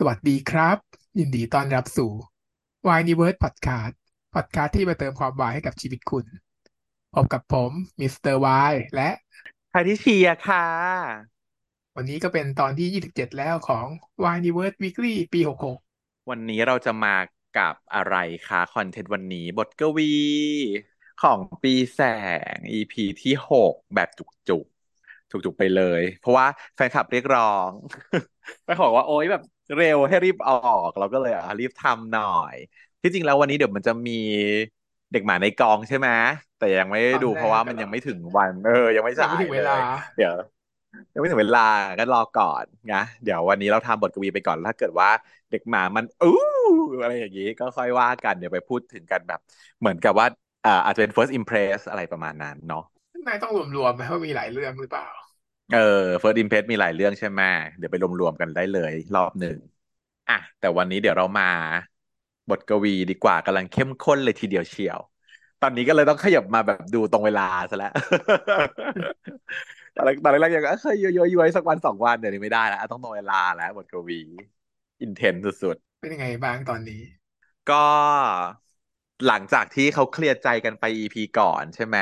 [0.00, 0.76] สวัสดีครับ
[1.18, 2.10] ยินดีต้อนรับสู่
[2.86, 3.92] Why n i v e r s e Podcast
[4.34, 6.26] Podcast ที่มาเติมความวายให้กับชีวิตคุณ
[7.14, 9.10] พบกับผมมิสเตอร์วายและ
[9.70, 10.66] ใครที่เชียร์ค่ะ
[11.96, 13.86] วันนี้ก็เป็นตอนที่ 27 แล้วของ
[14.22, 15.40] Why n i v e r s e Weekly ปี
[15.86, 17.16] 66 วันนี้เราจะมา
[17.58, 18.16] กับอะไร
[18.48, 20.14] คะ content วันนี้บทกวี
[21.22, 22.00] ของปีแส
[22.54, 27.70] ง EP ที่ 6 แบบจุกๆจุกๆไปเลย เพราะว่าแฟนคลับเรียกร้อง
[28.64, 29.44] ไปบอกว่าโอ๊ยแบบ
[29.74, 30.54] เร็วให้รีบออ
[30.88, 32.56] ก เราก็เลยอะรีบทำหน่อย
[33.02, 34.12] ที่จริงแล้ววันนี้เดี๋ยวมันจะมี
[35.12, 36.08] เด็กหมาในกองใช่ไหม
[36.56, 39.78] แต่ยังไม่ได้ดูเพราะว่ามันยังไม่ถึงวัน เออ ยังไม่ยัฉางไม่ถึยงเวเลลาย
[40.16, 40.32] เดี๋ยว
[41.12, 41.60] ยังไม่ถึงเวลา
[41.98, 45.08] ก็รอก่อนนะเดี๋ยววันนี้เราทำบทกวีไปก่อนถ้าเกิดว่า
[45.50, 46.28] เด็กหมามันอู้
[47.02, 49.40] อะไรอย่างนี้ก็ค่อยว่ากันเดี๋ยวไปพูดถึงกันแบบ
[49.80, 50.26] เหมือนกับว่า
[50.64, 52.84] อ่าอาจจะเป็น first impress อะไรประมาณนั้นเนาะ
[53.26, 55.08] นายต้องรวมๆไหมว่ามีหลายเรื่องหรือเปล่า
[55.70, 55.78] เออ
[56.22, 57.42] first impress มีหลายเรื่องใช่ไหม
[57.76, 59.56] เดี๋ยวไปรวมๆกันได้เลย รอบหนึ่ง
[60.28, 61.44] อะแต่วันนี้เดี๋ยวเรามา
[62.50, 64.98] บทกวีดีกว่ากำลังเข้มข้นเลยทีเดียวเชียว
[65.60, 67.92] ตอนนี้ก็เลยต้องขยับมาแบบดูตรงเวลาซะแล้ว
[69.94, 74.20] ตอนแรกตอนแรกยังเคยย้อยๆสักวันสองวันเดี๋ยวนี้ไม่ได้แล้วต้องตรงเวลาแล้วบทกวี
[75.00, 77.74] อินเทนสุดเป็นยังไงบ้างตอนนี้ๆก็
[79.26, 81.98] หลังจากที่เขาเคลียร์ใจกันไป EP ก่อนใช่ไหม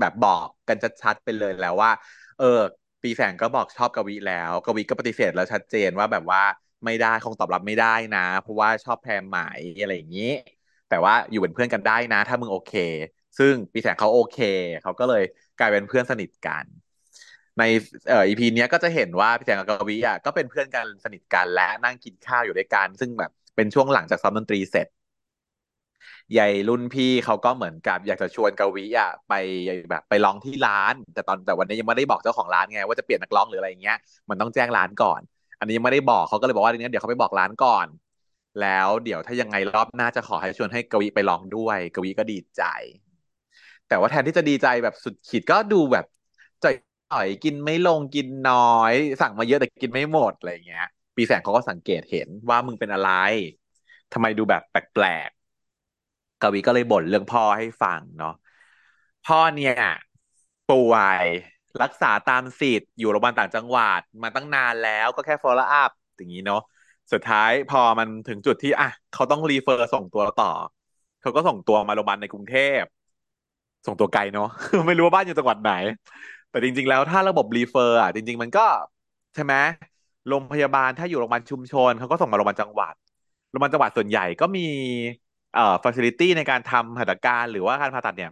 [0.00, 1.90] แบบบอกกันชัดๆไปเลยแล้วว่า
[2.38, 2.44] เออ
[3.02, 6.42] ปีแฝงก็บอกชอบกวีแล้วกวีก็ปฏิเสธแล้วชัดเจนว่าแบบว่า
[6.84, 10.32] ไม่ได้คงตอบรับไม่ได้นะ เพราะว่าชอบแพรหมายอะไรอย่างนี้
[10.88, 12.74] แต่ว่าอยู่เป็นเพื่อนกันได้นะ ถ้ามึงโอเค
[13.38, 14.38] ซึ่งปีแสงเขาโอเค
[14.82, 15.22] เขาก็เลย
[15.58, 16.64] กลายเป็นเพื่อนสนิทกัน
[17.58, 17.62] ใน
[18.08, 24.86] เอ่อ EP เนี้ยก็จะเห็นว่าพี่แสงกับกวีอะก็เป็นเพื่อนกันสนิทกันและนั่งกินข้าวอยู่ด้วยกัน ซึ่งแบบเป็นช่วงหลังจากซ้อมดนตรีเสร็จ
[26.32, 29.32] ใหญ่รุ่นพี่เขาก็เหมือนกับอยากจะชวนกวีอะไป
[29.90, 33.96] แบบไปร้องที่ร้าน แต่ตอนแต่วันนี้ยังไม่ได้บอกเจ้าของร้านไงว่าจะเปลี่ยนนักร้องหรืออะไรเงี้ย
[34.30, 35.20] มันต้องแจ้งร้านก่อน
[35.58, 37.86] อันนี้ยังไม่ได้บอกเขาก็เลยบอกว่าเนี้ยเดี๋ยวเขาไปบอกร้านก่อน
[38.60, 42.62] แล้วเดี๋ยวถ้ายังไงรอบหน้าจะขอให้ชวนให้กวีไปร้องด้วย กวีก็ดีใจ
[43.86, 46.04] แต่ว่าแทนที่จะดีใจแบบสุดขีดก็ดูแบบ
[46.62, 46.68] จ่
[47.20, 48.56] อยกินไม่ลงกินน้อ
[48.92, 53.08] ย สั่งมาเยอะแต่กินไม่หมดอะไรเงี้ย ปีแสงเขาก็สังเกตเห็นว่ามึงเป็นอะไร
[54.12, 55.30] ทำไมดูแบบแปลก
[56.40, 58.34] กวีก็เลยบ่นเรื่องพ่อให้ฟังเนาะ
[59.26, 59.74] พ่อเนี่ย
[60.70, 61.26] ป่วย
[61.82, 66.60] รักษาตามสิทธิ์อยู่โรงพยาบาลต่างจังหวัดมาตั้งนานแล้วก็แค่ follow up อย่างนี้เนาะ
[67.12, 70.52] สุดท้ายพอมันถึงจุดที่อะเขาต้องรีเฟอร์ส่งตัวต่อ
[71.20, 72.80] เขาก็ส่งตัวมาโรงพยาบาลในกรุงเทพ
[73.86, 74.48] ส่งตัวไกลเนาะ
[74.86, 75.72] ไม่รู้ว่าบ้านอยู่จังหวัดไหน
[76.50, 78.66] แต่จริง ๆ แล้วถ้าระบบ refer อะจริง ๆ มันก็
[79.34, 79.54] ใช่ไหม
[80.28, 82.94] โรงพยาบาลถ้าอยู่โรงพยาบาลชุมชนเขาก็ส่งมาโรงพยาบาลจังหวัด
[83.50, 84.60] โรงพยาบาลจังหวัดส่วนใหญ่ก็มี
[85.54, 88.30] เอ่อฟ a ซิลิตี้ในการทำหัตถการหรือว่าการผ่าตัดเนี่ย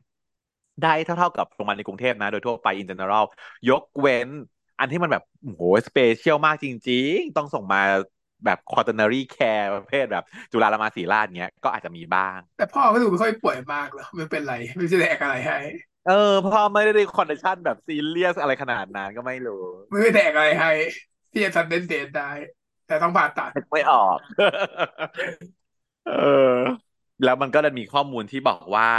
[0.82, 3.24] ได้เท่า ๆกับโรงพยาบาลในกรุงเทพนะ โดยทั่วไป in general
[3.70, 4.28] ยกเว้น
[4.78, 7.80] อันที่มันแบบโอ้โห special มากจริง ๆ ต้องส่งมา
[8.44, 15.58] แบบ quaternary care ประเภทแบบ จุฬา รามา ศิริราชเงี้ยก็อาจจะมีบ้าง แต่พ่อก็ดูไม่ค่อยป่วยมากหรอกไม่เป็นไร ไม่ใช่แดกอะไรให้
[16.06, 16.12] เออ
[16.46, 20.70] พ่อไม่ได้คอนดิชันแบบซีเรียสอะไรขนาดนั้นก็ไม่รู้ ไม่ได้แดกอะไรให้
[21.32, 22.30] ที่จะทันเดนเดนได้
[22.86, 24.18] แต่ต้องผ่าตัดไม่ออก
[26.04, 26.87] เออ
[27.24, 28.90] แล้วมันก็จะมีข้อมูลที่บอกว่า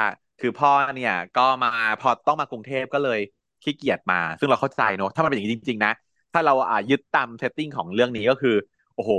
[0.42, 1.72] คือพ่อเนี่ย ก็มา
[2.02, 3.20] พอต้องมากรุงเทพก็เลย
[3.64, 5.94] ขี้เกียจมา ซึ่งเราเข้าใจเนอะถ้ามันเป็นอย่างนี้จริง ๆ นะ
[6.34, 8.56] ถ้าเราอ่ายึดตามเซตติ้งของเรื่องนี้ก็คือ
[8.96, 9.12] โอ้โห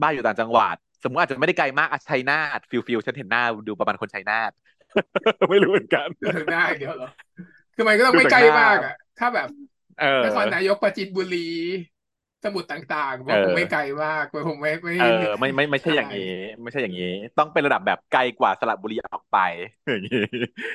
[0.00, 4.50] บ้านอยู่ต่างจังหวัด สมมติอาจจะไม่ได้ไกลมากอะชัยนาท feel feel ฉันเห็นหน้าดูประมาณคนชัยนาท
[5.50, 7.10] ไม่รู้เหมือนกันดูถึงหน้าอย่างเดียวเหรอ
[7.76, 9.48] คือมันก็ต้องไม่ใกล้มากอะถ้าแบบ
[10.00, 11.48] เออนครนายกปราจีนบุรี
[12.44, 16.32] สมุทรต่างๆว่าคงไม่ไกลมากคงไม่ไม่เออไม่ไม่ไม่ใช่อย่างนี้
[16.62, 19.38] ไม่ใช่อย่างนี้ ต้องเป็นระดับแบบไกลกว่าสระบุรีออกไป
[19.86, 20.20] อย่างนี้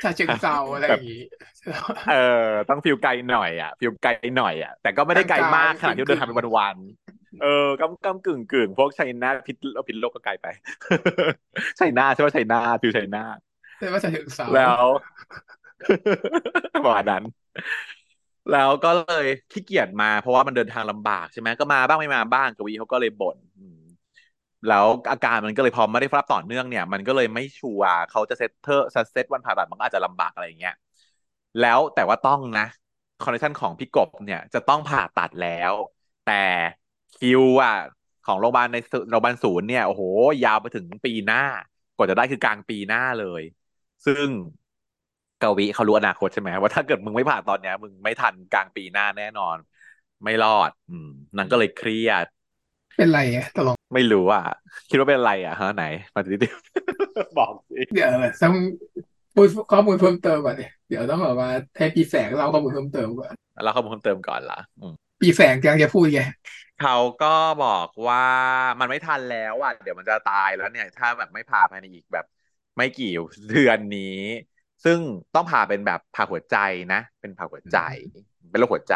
[0.04, 1.22] ฉะเชิงเทราอะไรอย่างงี้
[2.12, 2.16] เอ
[2.46, 9.56] อ ต้อง feel ไกลหน่อยอะ feel ไกลหน่อยอะแต่ก็ไม่ได้ไกลมากขนาดที่เดินทางเป็นวันๆเออกำกำกึ่งกึ่งพวกชัยนาทพิษ
[9.88, 10.48] พิษณุโลกก็ไกลไป
[11.80, 13.38] ชัยนาทใช่ไหมชัยนาท feel ชัยนาท
[13.78, 14.86] แต่ว่าฉะเชิงเทราแล้ว
[16.74, 17.24] ประมาณนั้น
[18.52, 23.38] แล้วก็เลยขี้เกียจมา เพราะว่ามันเดินทางลำบากใช่ไหมก็มาบ้างไม่มาบ้างกวีเขาก็เลยบ่น
[24.68, 30.74] แล้วอาการมันก็เลยพอไม่ได้รับต่อเนื่องเนี่ย มันก็เลยไม่ชัวร์เขาจะ เอร์เซตวันผ่าตัดมันก็อาจจะลำบากอะไรอย่างเงี้ย
[31.62, 32.66] แล้วแต่ว่าต้องนะ
[33.24, 35.74] condition ของพี่กบเนี่ยจะต้องผ่าตัดแล้ว
[36.24, 36.34] แต่
[37.16, 37.74] คิวอะ
[38.24, 38.78] ของโรงพยาบาลใน
[39.10, 40.04] โรงพยาบาลศูนย์เนี่ยโอ้โห
[40.44, 41.44] ยาวไปถึงปีหน้า
[41.96, 43.44] กว่าจะได้คือกลางปีหน้าเลย
[44.06, 44.28] ซึ่ง
[45.44, 49.58] กวีเขารู้อนาคตใช่ไหมว่าถ้าเกิดมึงไม่ผ่าตอนเนี้ย มึงไม่ทันกลางปีหน้าแน่นอน
[50.24, 51.08] ไม่รอด อืม
[51.38, 52.26] นางก็เลยเครียด
[52.98, 54.44] เป็นไรอะตกลงไม่รู้อะ
[54.90, 55.84] คิดว่าเป็นอะไรอะฮะไหน
[56.16, 56.48] มาดิดิ
[57.38, 58.10] บอกสิเดี๋ยว
[58.42, 58.54] ต้อง
[59.36, 66.22] พูดข้อมูลเพิ่มเติมก่อนเนี่ยเดี๋ยวต้องแบบว่าให้ปีแสงเล่าข้อมูลเพิ่มเติมก่อนแล้วข้อมูลเพิ่มเติมก่อนล่ะอืมปีแสงกำลังจะพูดไง
[66.78, 68.26] เขาก็บอกว่า
[68.80, 72.26] มันไม่ทันแล้วอะเดี๋ยวมันจะตายแล้วเนี่ย ถ้าแบบไม่ผ่าภายในอีกแบบ
[72.78, 73.08] ไม่กี่
[73.48, 74.02] เดือนนี้
[74.84, 75.00] ซึ่ง
[75.34, 76.56] ต้องผ่าเป็นแบบผ่าหัวใจ
[76.92, 78.96] นะ เป็นผ่าหัวอืใจมเป็นโรคหัวใจ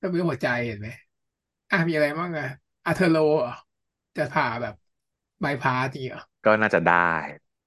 [0.00, 0.88] ก็เป็นหัวใจเห็นไหม
[1.70, 2.46] อะมีอะไรบ้างอะ
[2.86, 3.52] athero เหรอ
[4.16, 4.74] จะผ่าแบบ
[5.44, 6.94] บายพาสนี่เหรอก็น่าจะได้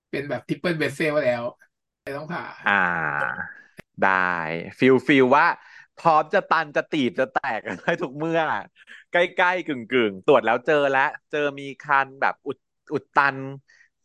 [0.10, 1.44] เป็นแบบ triple vessel แล้ว
[2.04, 3.44] ไม่ต้องผ่า อ่า
[4.02, 4.10] ได้
[4.80, 5.46] feel feel ว่า
[5.98, 8.42] พร้อมจะตันจะตีบจะแตกได้ทุกเมื่อ
[9.12, 12.58] ใกล้ๆกึ่งกึ่งตรวจแล้วเจอแล้ว เจอมีคันแบบอุด
[12.94, 13.38] อุดตัน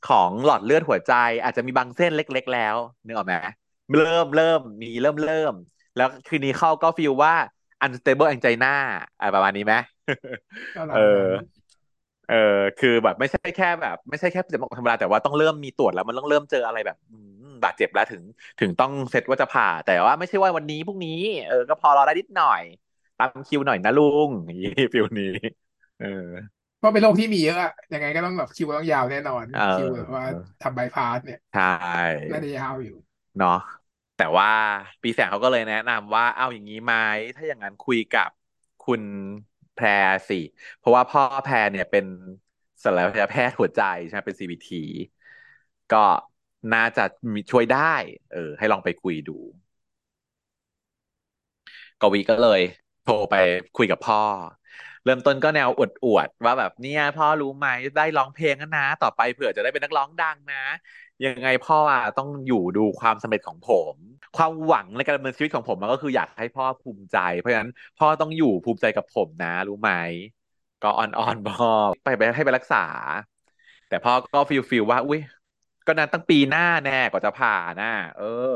[0.03, 1.11] ของหลอดเลือดหัวใจ
[1.43, 3.35] อาจจะมีบางเส้นเล็ก ๆ แล้วนึกออกไหม
[3.93, 5.55] เริ่มเริ่มมีเริ่มเริ่ม
[5.95, 7.35] แล้วคืนนี้เขาก็ feel ว่า
[7.85, 8.67] unstable angina
[9.21, 9.75] อ่าประมาณนี้ไหม
[10.75, 11.29] ก็หเออลังนั้น
[12.27, 12.35] เออ
[12.77, 18.23] คือแบบไม่ใช่แค่แบบ ไม่ใช่แค่เจ็บธรรมดาแต่ว่าต้องเริ่มมีตรวจแล้วมันต้องเริ่มเจออะไรแบบอืมบาดเจ็บแล้วถึง
[18.59, 21.11] ถึงต้องเซตว่าจะผ่า แต่ว่าไม่ใช่ว่าวันนี้พรุ่งนี้
[21.47, 22.63] เออก็พอรอได้นิดหน่อย
[23.17, 25.25] ตามคิวหน่อยนะลุงอย่างนี้ feel นี้
[25.99, 26.07] เออ
[26.79, 31.63] เพราะเป็นโรคที่มีเยอะอะยังไงก็ต้องแบบคิวต้องยาวแน่นอนคิวแบบว่าออทำบายพาสเนี่ยใช่
[32.31, 32.95] น่าจะยาวอยู่
[33.37, 33.51] เนาะ
[34.17, 34.49] แต่ว่า
[35.03, 36.95] ปีแสงเขาก็เลยแนะนำว่าเอาอย่างนี้ไหม
[37.35, 38.29] ถ้าอย่างนั้นคุยกับ
[38.81, 39.03] คุณ
[39.75, 39.87] แพร
[40.29, 40.35] สิ
[40.77, 42.05] เพราะว่าพ่อแพรเนี่ยเป็น
[42.85, 44.77] ศัลยแพทย์หัวใจใช่ไหมเป็น CBT
[45.91, 45.97] ก็
[46.73, 47.03] น่าจะ
[47.35, 47.79] มีช่วยได้
[48.31, 49.33] เออ ให้ลองไปคุยดู
[52.01, 52.61] กวีก็เลย
[53.03, 53.35] โทรไป
[53.77, 54.19] คุยกับพ่อ
[55.09, 60.65] เริ่มต้นก็แนวอวดอวดว่าแบบเนี่ยพ่อรู้ไหมได้ร้องเพลงนะ ต่อไปเผื่อจะได้เป็นนักร้องดังนะ
[61.25, 63.97] ยังไงพ่ออะต้องอยู่ดูความสำเร็จของผม
[64.37, 69.93] ความหวังในการดำเนินชีวิตของผมมันก็คืออยากให้พ่อภูมิใจ เพราะฉะนั้นพ่อต้องอยู่ภูมิใจกับผมนะ รู้ไหม
[70.83, 71.69] ก็อ่อนๆพ่อ
[72.03, 72.85] ไปไปให้ไปรักษา
[73.89, 75.21] แต่พ่อก็ฟีลฟีลว่าอุ้ย
[75.87, 78.23] ก็นั้นตั้งปีหน้าแน่กว่าจะผ่านะเอ
[78.53, 78.55] อ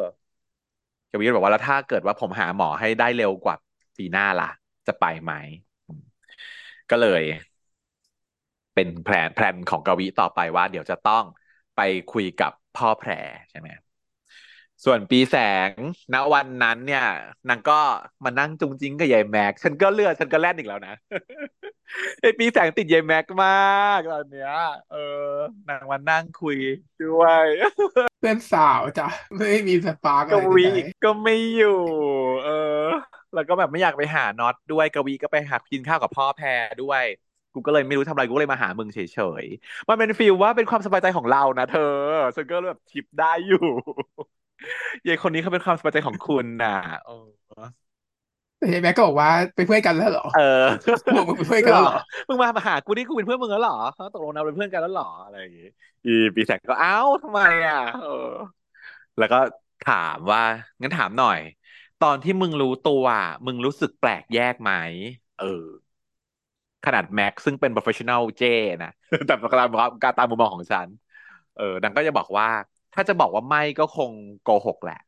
[1.11, 3.57] กวีบอกว่าแล้วถ้าเกิดว่าผมหาหมอให้ได้เร็วกว่า
[3.99, 4.51] ปีหน้าล่ะ
[4.87, 5.33] จะไปไหม
[6.93, 7.23] ก็เลย
[8.75, 11.25] เป็นแผนแผนของกวีต่อไปว่า เดี๋ยวจะต้อง
[11.77, 11.81] ไป
[12.13, 13.11] คุยกับพ่อแพร
[13.51, 13.69] ใช่ไหม
[14.85, 15.37] ส่วนปีแส
[15.69, 15.71] ง
[16.13, 17.07] ณวันนั้นเนี่ย
[17.49, 17.81] นางก็
[18.25, 20.95] มานั่งจุงจิ้งกับยายแม็ก ฉันก็เลือดฉันก็แล่นอีกแล้วนะ
[22.21, 24.53] ไอปีแสงติดยายแม็กมากตอนเนี้ย
[24.93, 24.97] เอ
[25.27, 25.29] อ
[25.69, 26.59] นางมานั่งคุย
[27.03, 27.45] ด้วย
[28.19, 31.81] เพื่อนสาวจ้ะไม่มีสปาร์กกวีอะไรใดก็ไม่อยู่
[32.45, 32.49] เอ
[32.82, 32.82] อ
[33.35, 37.05] แล้วก็แบบไม่อยากไปหาน็อตด้วยกวีก็ไปหากินข้าวกับพ่อแพรด้วย
[37.53, 38.99] กูก็เลยไม่รู้ทำอะไรกูก็เลยมาหามึงเฉ
[39.43, 41.81] ยๆ มันเป็นฟีลว่าเป็นความสบายใจของเรานะเธอ
[42.37, 43.59] ฉันก็แบบทิปได้อยู่
[45.07, 46.71] ยายคนนี้เขาเป็นความสบายใจของคุณน่ะ
[47.05, 50.41] เออๆแต่ยายแม็กก็บอกว่าเป็นเพื่อนกันแล้วเหรอ เออ
[51.17, 51.97] บอกมึงเป็นเพื่อนหรอกันแล้วเหรอ
[52.29, 55.65] มึงมามาหากูนี่กูเป็นเพื่อนมึงแล้วเหรอเขาตกลงเราเป็นเพื่อนกันแล้วเหรออะไรอย่างงี้
[56.07, 56.93] อีปีแสงก็เอ้า
[57.23, 58.09] ทำไมอะ เออ
[59.19, 59.37] แล้วก็
[59.83, 60.41] ถามว่า
[60.81, 61.39] งั้นถามหน่อย
[62.03, 63.05] ตอนที่มึงรู้ตัว
[63.47, 64.71] มึงรู้สึกแปลกแยกไหม
[65.39, 65.67] เออ
[66.87, 68.43] ขนาดแม็กซึ่งเป็น professional เจ
[68.83, 68.93] นะ
[69.27, 69.69] แต่การ
[70.03, 70.89] การตามมุมมองของฉัน
[71.55, 72.49] เออดังก็จะบอกว่า
[72.95, 74.13] ถ้าจะบอกว่าไม่ก็คง
[74.43, 75.01] โกหกแหละ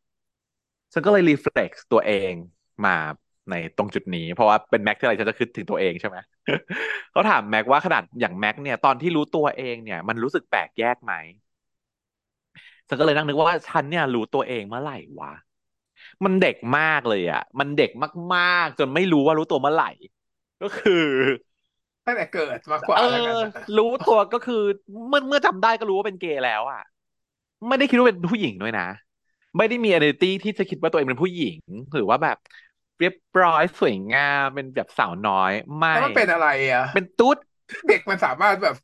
[0.92, 2.32] ฉันก็เลยรีเฟล็กซ์ตัวเอง
[2.84, 2.96] มา
[3.50, 6.16] ในตรงจุดนี้ เพราะว่าเป็นแม็กที่อะไรฉันจะคิดถึงตัวเองใช่ไหม
[7.10, 11.12] เขาถามแม็กว่าขนาดอย่างแม็กเนี่ย ตอนที่รู้ตัวเองเนี่ย มันรู้สึกแปลกแยกไหม
[12.88, 15.32] ฉันก็เลยนั่งนึกว่าฉันเนี่ยรู้ตัวเองเมื่อไหร่วะ
[16.24, 17.90] มันเด็กมากเลยอะ มันเด็ก
[18.34, 19.90] มากๆ จนไม่รู้ว่ารู้ตัวเมื่อไหร่
[20.62, 21.04] ก็คือ
[22.06, 24.62] ตั้งแต่เกิดมากกเออว่าแล้วกันนะรู้ตัวก็คือ
[25.08, 26.82] เมื่อเมื่อจำได้ก็รู้ว่าเป็นเกย์แล้วอะ
[27.68, 28.88] ไม่ได้คิดว่าเป็นผู้หญิงด้วยนะ
[29.56, 31.58] ไม่ได้มี identity ที่จะคิดว่าตัวเองเป็นผู้หญิง
[31.94, 32.36] หรือว่าแบบ
[33.00, 37.36] เรียบร้อยสวยงามเป็นแบบสาวน้อย ไม่แล้วมันเป็นอะไรอะ เป็นตุ๊ด
[37.88, 38.76] เด็กมันสามารถแบบ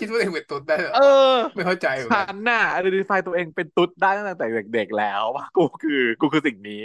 [0.00, 1.00] คิดว่าตัวเองเป็นตุ๊ดได้เหรอเอ
[1.32, 6.82] อ ไม่เข้าใจเหมือนฉักันนน่ะ identify ตัวเองเป็นตุ๊ดได้ตั้งแต่เด็กๆแล้วว่ากูคือกูคือสิ่งนี้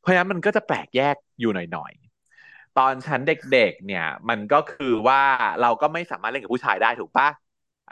[0.00, 5.22] เพราะฉะนั้นมันก็จะแปลกแยกอยู่หน่อยๆ ตอนฉันเด็กๆเนี่ย มันก็คือว่า
[5.62, 7.28] เราก็ไม่สามารถเล่นกับผู้ชายได้ถูกปะ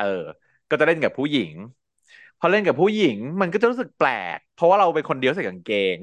[0.00, 0.22] เออ
[0.70, 1.52] ก็จะเล่นกับผู้หญิง
[2.40, 5.96] พอเล่นกับผู้หญิง มันก็จะรู้สึกแปลก เพราะว่าเราเป็นคนเดียวใส่กางเกง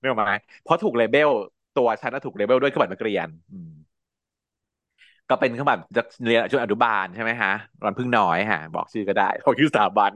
[0.00, 1.30] นึกออกไหมเพราะถูกเลเบล
[1.78, 3.72] ตัวฉันน่ะถูกเลเบลด้วยเครื่องแบบนักเรียน อืม
[5.34, 7.52] ก็เป็นเครื่องแบบจะเรียนช่วงอนุบาลใช่ไหมฮะ
[7.84, 10.12] รันพึ่งน้อยฮะ บอกชื่อก็ได้บอกชื่อสถาบัน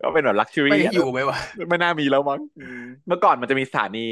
[0.00, 4.06] ก็เป็นแบบลักชัวรี่ไม่อยู่ไหมวะไม่น่ามีแล้วมั้งอืมเมื่อก่อนมันจะมีสถานี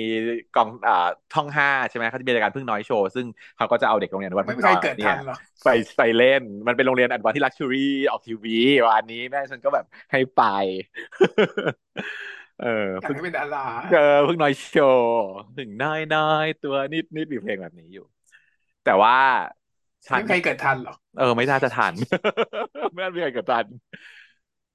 [0.57, 10.43] กองอ่าท่องห้าใช่ไหมเขาจะมีรายการพึ่งน้อยโชว์ซึ่งเขาก็จะเอาเด็กโรงเรียนอนุบาลไม่พึ่งน้อยมีใครเกิดเนี่ยทันหรอกไปไปเล่นมันเป็นโรงเรียนอนุบาลที่ลักชัวรี่ออกทีวีวันนี้แม่ฉันก็แบบให้ไป
[12.62, 15.23] เอออยากเพิ่งให้เป็นดาราเออเพิ่งน้อยโชว์
[15.59, 18.07] ถึงน้อยน้อยตัวนิดนิดมีเพลงแบบนี้อยู่
[18.85, 19.17] แต่ว่า
[20.09, 21.95] ฉันไม่มีใครเกิดทันหรอกเออไม่น่าจะทัน
[22.93, 23.67] ไม่น่ามีใครเกิดทัน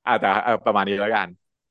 [0.05, 1.27] อ่าแต่เออประมาณนี้แล้วกัน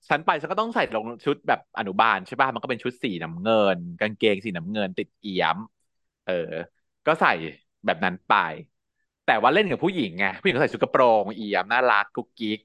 [0.08, 5.56] ฉันไปฉันก็ต้องใส่ลงชุดแบบอนุบาลใช่ป่ะมันก็เป็นชุดสีน้ำเงิน กางเกงสีน้ำเงินติดเอี่ยม
[6.24, 6.32] เออ
[7.06, 7.30] ก็ใส่
[7.86, 8.32] แบบนั้นไป
[9.24, 12.58] แต่ว่าเล่นกับผู้หญิงไงผู้หญิงก็ใส่ชุดกระโปรงเอี่ยมน่ารักกุ๊กกิ๊ก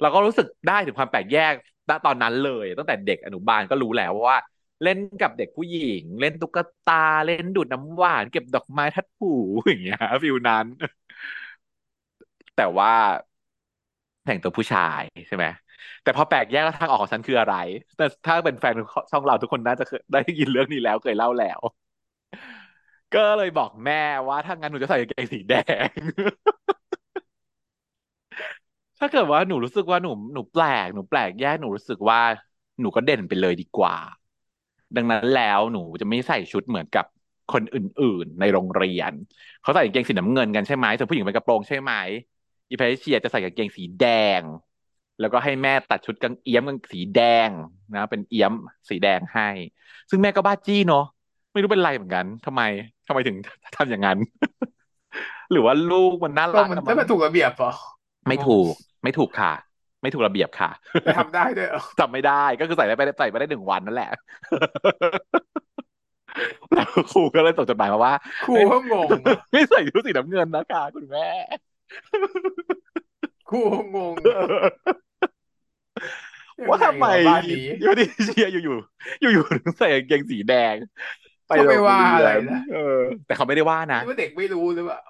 [0.00, 1.54] เราก็รู้สึกได้ถึงความแปลกแยก
[1.88, 4.38] ณตอนนั้นเลย ตั้งแต่เด็กอนุบาลก็รู้แล้วว่า
[4.82, 6.94] เล่นกับเด็กผู้หญิง เล่นตุ๊กตา
[7.26, 9.26] เล่นดูดน้ำหวาน เก็บดอกไม้ทัดหู
[9.68, 10.66] อย่างเงี้ยฟิลนั้น
[12.54, 12.92] แต่ว่า
[14.24, 15.46] แต่งตัวผู้ชายใช่ไหม
[16.02, 17.54] แต่พอแปลกแยกแล้วทางออกของฉันคืออะไร
[17.96, 18.74] แต่ถ้าเป็นแฟน
[19.10, 21.60] ช่องเราทุกคนน่าจะได้ยินเรื่องนี้แล้วเคยเล่าแล้ว
[23.14, 23.94] ก็เลยบอกแม่
[24.28, 25.54] ว่าถ้างั้นหนูจะใส่กางเกงสีแด
[25.86, 25.88] ง
[28.98, 32.20] ถ้าเกิดว่าหนูรู้สึกว่าหนูหนูแปลกหนูแปลกแยกหนูรู้สึกว่า
[32.80, 33.94] หนูก็เด่นไปเลยดีกว่า
[34.96, 37.06] ดังนั้นแล้วหนูจะไม่ใส่ชุดเหมือนกับ
[37.52, 39.12] คนอื่น ๆ ในโรงเรียน
[39.62, 41.92] เขาใส่กางเกงสีน้ำเงินกันใช่ไหมส่วนผู้หญิงเป็นกระโปรงใช่ไหม
[42.68, 44.04] อีเพเชียจะใส่กางเกงสีแด
[44.40, 44.42] ง
[45.20, 47.50] แล้วก็ให้แม่ตัดชุดกางเอี้ยมกางสีแดง
[47.94, 48.52] นะเป็นเอี้ยม
[48.88, 49.48] สีแดงให้
[50.10, 51.04] ซึ่งแม่ก็บ้าจี้เนาะ
[51.52, 52.62] ไม่รู้เป็นไรเหมือนกันทำไม
[53.06, 53.36] ทำไมถึง
[53.76, 54.18] ทำอย่างนั้น
[55.50, 57.70] หรือว่าลูกมันน่าก็รักมันอะถ้ามั้มันงถูกระเบียบเหรอ
[58.28, 59.52] ไม่ถูกไม่ถูกค่ะ
[60.02, 60.70] ไม่ถูกระเบียบค่ะ
[61.04, 64.10] ไปทำได้ด้วยเหรอจำไม่ได้ก็คือใส่ได้ไปใส่ไปได้หนึ่งวันนั่นแหละ
[66.74, 68.14] แล้วครูก็เลยส่งจดหมายมาว่า
[68.46, 71.28] ครูก็งงอะไม่ใส่ชุดสีน้ำเงินนะคะคุณแม่
[73.50, 74.14] ครูก็งง
[76.60, 80.74] ยังว่าไงทำไมวะบ้านนี้อยู่ดีเชียร์อยู่อยู่อยู่ๆถึงใส่กางเกงสีแดง
[81.48, 85.00] ไปก็โรไม่งว่าเรีอะไรยนนะเออ แต่เขาไม่ได้ว่านะคิดว่าเด็กไม่รู้หรือเปล่า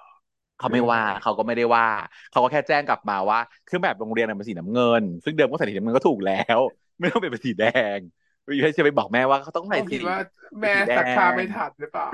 [0.59, 1.87] เขาไม่ว่าเขาก็ไม่ได้ว่า
[2.31, 6.59] เขาก็แค่แจ้งกลับมาว่าเครื่องแบบโรงเรียนน่ะมันสีน้ำเงิน ซึ่งเดิมก็ใส่สีน้ำเงินก็ถูกแล้ว
[6.99, 7.65] ไม่ต้องเป็นสีแด
[7.97, 7.99] ง
[8.45, 10.17] ไม่ใช่จะไปบอกแม่ว่าเขาต้องใส่เขาสีคิดว่า
[10.61, 12.07] แม่สีแดงซักผ้าไม่ทันหรือเปล่า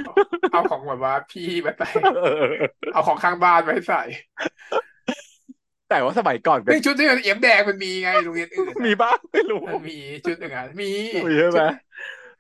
[0.52, 1.88] เอาของแบบว่าพี่มาใส่
[2.18, 2.46] เออ
[2.94, 4.02] เอาของข้างบ้านมาให้ใส่
[5.90, 10.92] แต่ว่าสมัยก่อนก็เรื่องชุดที่มันเอี่ยมแดงมันมีไงโรงเรียนอื่นมีอะบ้างไม่รู้มันมีชุดอย่างนั้นมี
[11.28, 11.72] มีใช่ไหม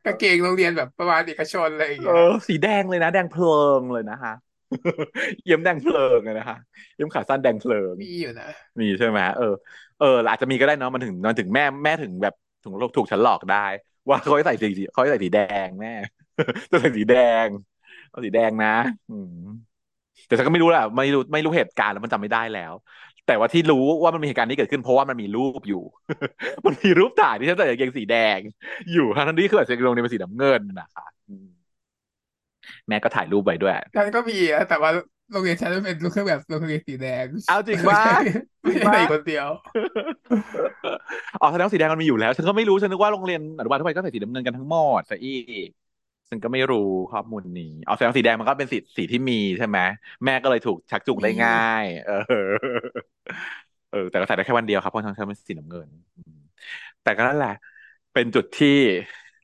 [0.05, 3.45] กางเกงโรงเรียนแบบประมาณเอกชนอะไรอย่างเอเงี้ยอสีแดงเลยนะ แดงเพลิ
[3.79, 4.33] งเลยนะคะ
[5.43, 6.57] เยี่ยมแดงเพลิงเลยนะคะ
[6.95, 8.47] เยี่ยมขาสั้นแดงเพลิงมีอยู่นะ
[8.81, 9.45] มีใช่ไหมเออ
[9.99, 13.57] เอออาจจะมีก็ได้เนาะมันถึงมันถึงแม่แม่ถึงแบบถึงถูกฉันหลอกได้
[14.09, 15.89] ว่าเขาให้ใส่สีเขาให้ใส่สีแดงแม่
[16.71, 17.13] จะใส่สีแด
[17.45, 17.47] ง
[18.09, 18.69] เอาสีแดงนะ
[19.09, 19.33] อืม
[20.25, 22.73] แต่ฉันก็ไม่รู้แหละไม่รู้ไม่รู้เหตุการณ์แล้วมันจำไม่ได้แล้ว
[23.25, 25.83] แต่ว่าที่รู้ว่ามันมีเหตุการณ์นี้เกิดขึ้นเพราะว่ามันมีรูปอยู่
[26.65, 28.39] มันมีรูปถ่ายที่ฉันใส่กางเกงสีแดง
[28.91, 31.54] อยู่ทั้งที่คือแบบโรงเรียนเป็นสีน้ำเงินนะคะอืม
[32.87, 34.91] แม่ก็ถ่ายรูปไว้ด้วยฉันก็มีนะแต่ว่า
[35.31, 38.03] โรงเรียนฉันเป็นเครื่องแบบโรงเรียนสีแดงเอาจริงปะ
[38.63, 39.47] ไม่จริงปะใช่คนเดียว
[41.41, 45.67] อ๋อแสดงว่าสีแดงมันมีอยู่แล้ว ฉันก็ไม่รู้ฉันนึกว่าโรงเรียนอนุบาลทั่วไปก็ใส่สีน้ำเงินกันทั้งหมดซะอีก
[46.29, 49.79] ฉันก็ไม่รู้ข้อมูลนี้อ๋อแสดงว่าสีแดงมันก็เป็นสีสีที่มีใช่ไหม
[50.25, 52.15] แม่ก็เลยถูกชักจูงได้ง่าย เออ
[53.91, 56.37] เออ แต่ก็ใส่ได้แค่วันเดียวครับเพราะทั้งฉันเป็นสีน้ำเงินอืม
[57.03, 57.55] แต่ก็นั่นแหละ
[58.13, 58.77] เป็นจุดที่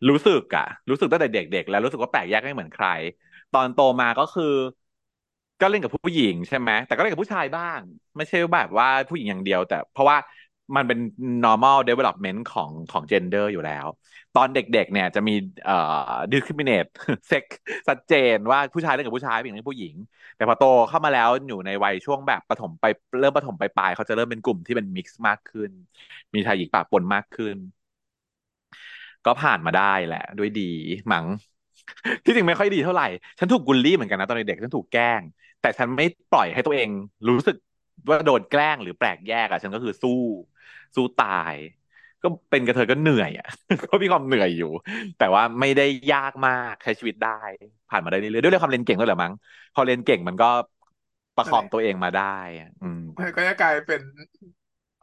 [0.10, 2.88] รู้สึกอะรู้สึกตั้งแต่เด็กๆแล้วรู้สึกว่าแปลกแยกไม่เหมือนใคร
[3.52, 4.44] ตอนโตมาก็คือ
[5.60, 7.80] ก็เล่นกับผู้หญิงใช่ไหมแต่ก็เล่นกับผู้ชายบ้าง
[8.18, 10.18] ไม่ใช่แบบว่าผู้หญิงอย่างเดียว แต่เพราะว่า
[10.76, 10.98] มันเป็น
[11.44, 13.86] normal development ของของ gender อยู่แล้ว
[14.34, 15.32] ตอนเด็กๆเนี่ยจะมี
[15.64, 15.74] เอ่อ
[16.32, 16.88] discriminate
[17.32, 17.44] sex
[17.88, 19.96] ชัดเจนว่าผู้ชายเล่นกับผู้ชายผู้หญิงเล่นกับผู้หญิง
[20.36, 22.86] แต่พอโตเข้ามาแล้วอยู่ในวัยช่วงแบบประถมไป
[23.20, 25.72] เริ่มประถมไปปลายเขาจะเริ่มเป็นกลุ่มที่เป็น mix มากขึ้น
[26.34, 27.56] มีชายหญิงปะปนมากขึ้น
[29.26, 30.62] ก็ผ่านมาได้แหละ ด้วยดี
[31.12, 31.26] มั้ง
[32.26, 33.08] ที่จริงไม่ค่อยดีเท่าไหร่
[33.40, 35.22] ฉันถูกบูลลี่เหมือนกันนะตอนเด็กๆฉันถูกแกล้ง
[35.62, 36.90] แต่ฉันไม่ปล่อยให้ตัวเอง
[37.28, 37.56] รู้สึก
[38.10, 40.12] ว่าโดนแกล้งหรือแปลกแยกอะฉันก็คือสู้
[40.96, 41.56] สู้ตาย
[42.22, 43.48] ก็เป็นกระเทยก็เหนื่อยอะ
[43.84, 44.68] ก็มีความเหนื่อยอยู่
[45.18, 47.30] แต่ว่าไม่ได้ยากมากใช้ชีวิตได้
[47.90, 49.34] ผ่านมาได้เรื่อยๆด้วยความเรียนเก่งด้วยแหละมั้ง
[49.74, 50.46] พอเรียนเก่งมันก็
[51.36, 52.24] ประคองตัวเองมาได้
[52.60, 54.02] อะอืมมันก็จะกลายเป็น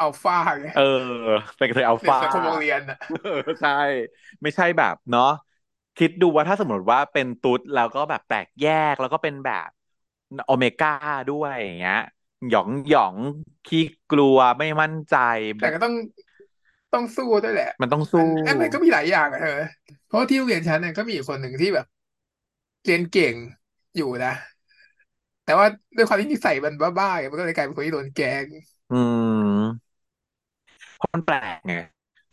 [0.00, 0.80] อัลฟาไงเออ
[1.56, 3.70] เป็นกระเทยอัลในฟาสังคมโรงเรียนอะเออใช่
[4.42, 5.22] ไม่ใช่แบบเนาะ
[5.96, 9.68] คิดดูว่าถ้าสมมติว่าเป็นตุ๊ดแล้วก็แบบแปลกแยกแล้วก็เป็นแบบ
[10.44, 10.90] โอเมก้า
[11.28, 11.94] ด้วยอย่างเงี้ย
[12.48, 13.16] หยองหยอง
[13.64, 15.14] ขี้กลัวไม่มั่นใจ
[15.58, 15.94] แบแต่บก็ต้อง
[16.92, 19.52] ต้องสู้ด้วยแหละ มันต้องมันสู้เอ้ยมันก็มีหลายอย่างอะเธอ
[20.04, 21.86] เพราะว่าที่โรงเรียนฉันเนี่ยก็มีอีกคนหนึ่งที่แบบ
[22.84, 23.36] เรียนเก่ง
[23.96, 24.32] อยู่นะ
[25.44, 28.46] แต่ว่าด้วยความที่นิสัยมันบ้าๆไงมันก็เลยกลายเป็นคนที่โดนแกล้ง
[28.90, 29.87] อืม
[30.98, 31.76] เพราะมันแปลกไง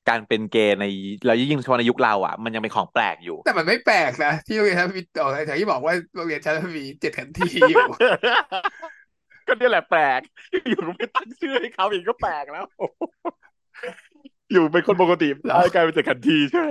[0.10, 0.86] การเป็นเกย์ใน
[1.26, 7.86] แล้วยิ่งเฉพาะในยุคเราอะ มันยังเป็นของแปลกอยู่ แต่มันไม่แปลกนะที่โรงเรียนฉันมีต่อแต่ที่บอกว่าโรงเรียนฉันมีเจ็ดขันทีอยู่
[9.48, 10.22] ก็เนี่ยแหละแปลก
[10.70, 12.66] อยู่ก็ไม่ตั้งชื่อให้เขาอีกก็แปลกแล้ว
[14.52, 16.68] อยู่เป็นคนปกติเหรอกลายเป็นเจ็ดขันทีใช่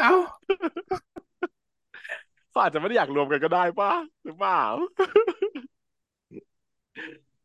[0.00, 0.12] เอ้า
[2.50, 3.92] เขาอาจจะไม่ได้อยากรวมกันก็ได้ป่ะ
[4.24, 4.62] หรือเปล่า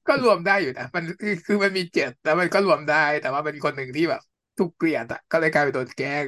[0.09, 4.21] ก็รวมได้อยู่นะมันคือคือมันมีเจ็ดแต่มันก็รวมได้ แต่ว่าเป็นคนหนึ่งที่แบบ
[4.59, 6.23] ถูกเกลียดอะก็เลยกลายเป็นโดนแกล้ง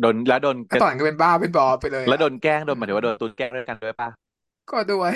[0.00, 4.08] โดนแล้วโดนก็ตอนนั้นก็เป็นบ้าเป็นบอไปเลย แล้วโดอะนแกล้งโดนหมายถึงว่าโดนตุ๊ดแกล้งด้วยกันด้วยป่ะ
[4.70, 5.12] ก็ด้วย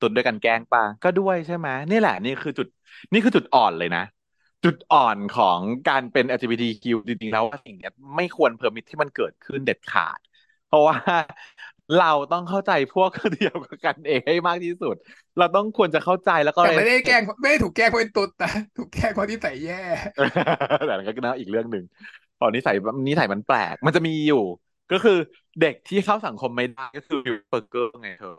[0.00, 2.66] ตุ๊ดด้วยกันแกล้งป่ะก็ด้วยใช่ไหมนี่แหละนี่คือจุด
[3.12, 4.04] นี่คือจุดอ่อนเลยนะ
[4.64, 10.18] จุดอ่อนของการเป็น LGBTQ จริงๆแล้วว่าสิ่งเนี้ยไม่ควร permit ที่มันเกิดขึ้นเด็ดขาด
[10.66, 10.96] เพราะว่า
[12.00, 14.96] เราต้องเข้าใจพวกเดียวกันเองให้มากที่สุด
[15.38, 19.80] เราต้องควรจะเข้าใจแล้วก็แต่ไม่ได้แกล้ง respect ไม่ได้ถูกแกล้งเพราะเป็นตุ๊ดนะถูกแกล้งเพราะนิสัยแย่
[20.86, 21.84] แต่นั่นก็น่าอีกเรื่องหนึ่ง
[22.38, 22.76] พอนิสัย
[23.08, 24.44] นิสัยมันแปลก มันจะมีอยู่
[24.92, 25.18] ก็คือ
[25.60, 28.36] เด็กที่เข้าสังคมไม่ได้ก็คือ Asperger ไงเธอ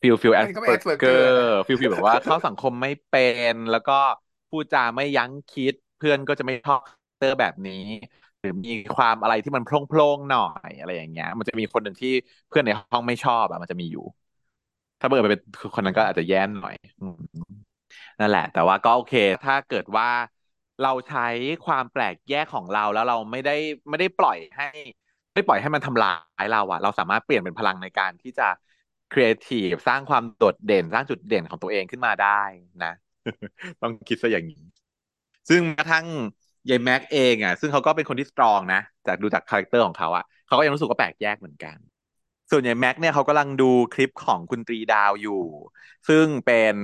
[0.00, 3.98] feel feel แออันนี้ก็ไม่ Asper Asperger นะ feel feel แบบว่าเข้าสังคมไม่เป็น แล้วก็
[4.50, 6.80] พูดจาไม่ยั้งคิด เพื่อนก็จะไม่ชอบ
[7.18, 7.84] character แบบนี้
[8.42, 12.08] หรือมีความอะไรที่มันโพล่งๆหน่อยอะไรอย่างเงี้ย มันจะมีคนหนึ่งที่
[12.48, 14.02] เพื่อนในห้องไม่ชอบอะมันจะมีอยู่
[15.00, 15.42] ถ้าเกิดไปเป็น
[15.74, 16.74] คนนั้นก็อาจจะแย่หน่อย
[18.20, 20.08] นั่นแหละ แต่ว่าก็โอเค ถ้าเกิดว่า
[20.82, 21.26] เราใช้
[21.66, 23.52] ความแปลกแยกของเราแล้วเราไม่ได้
[23.88, 24.66] ไม่ได้ปล่อยให้
[25.34, 26.08] ไม่ปล่อยให้มันทำลา
[26.42, 28.48] ยเราอะเราสามารถเปลี่ยนเป็นพลังในการที่จะ
[29.12, 32.42] ครีเอทีฟสร้างความโดดเด่นสร้างจุดเด่นของตัวเองขึ้นมาได้
[32.84, 32.92] นะ
[33.82, 34.62] ต้องคิดซะอย่างนี้
[35.48, 36.06] ซึ่งกระทั่ง
[36.70, 41.76] ยายแม็กเองอะ ซึ่งเขาก็เป็นคนที่ strong นะ จากดูจาก character ของเขาอะเขาก็ยังรู้สึกว่าแปลกแยกเหมือนกัน
[42.50, 45.32] ส่วนยายแม็กเนี่ยเขากำลังดูคลิปของคุณตรีดาวอยู่
[46.08, 46.74] ซึ่งเป็น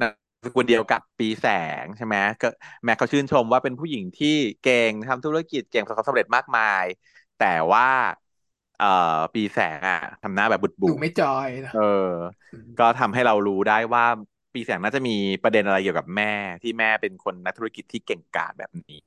[0.00, 1.46] นามสกุลเดียวกับปีแส
[1.82, 2.46] งใช่ไหมก็
[2.84, 4.28] แม็กเขาชื่นชมว่าเป็นผู้หญิงที่
[4.60, 6.84] เก่งทำธุรกิจเก่งประสบความสำเร็จมากมาย
[7.36, 7.84] แต่ว่า
[8.76, 8.86] เอ่อ
[9.34, 11.80] ปีแสงอะทำหน้าแบบบุดบูดดูไม่ joy นะเออ
[12.52, 14.04] อืมก็ทำให้เรารู้ได้ว่า
[14.54, 15.12] ปีแสงน่าจะมี
[15.42, 19.04] ประเด็นอะไรเกี่ยวกับแม่ที่แม่เป็นคนนักธุรกิจที่เก่งกาจแบบนี้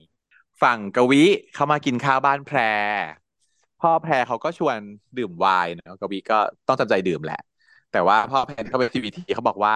[0.62, 2.60] ฝั่งกวีเขามากินข้าวบ้านแพร
[3.82, 4.78] พ่อแพรเขาก็ชวน
[5.18, 7.42] ดื่มไวน์เนอะกวิก็ต้องจำใจดื่มแหละ
[7.92, 9.76] แต่ว่าพ่อแพรเขาเป็นทีวีทีเขาบอกว่า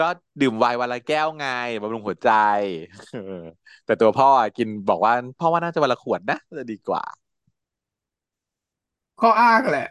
[0.00, 0.08] ก็
[0.42, 1.46] ดื่มไวน์วันละแก้วไง
[1.82, 2.30] บำรุงหัวใจ
[3.12, 3.42] เออ
[3.86, 7.02] แต่ตัวพ่ออะกินบอกว่า พ่อว่าน่าจะวันละขวดนะจะดีกว่า
[9.20, 9.88] ข้ออ้างแหละ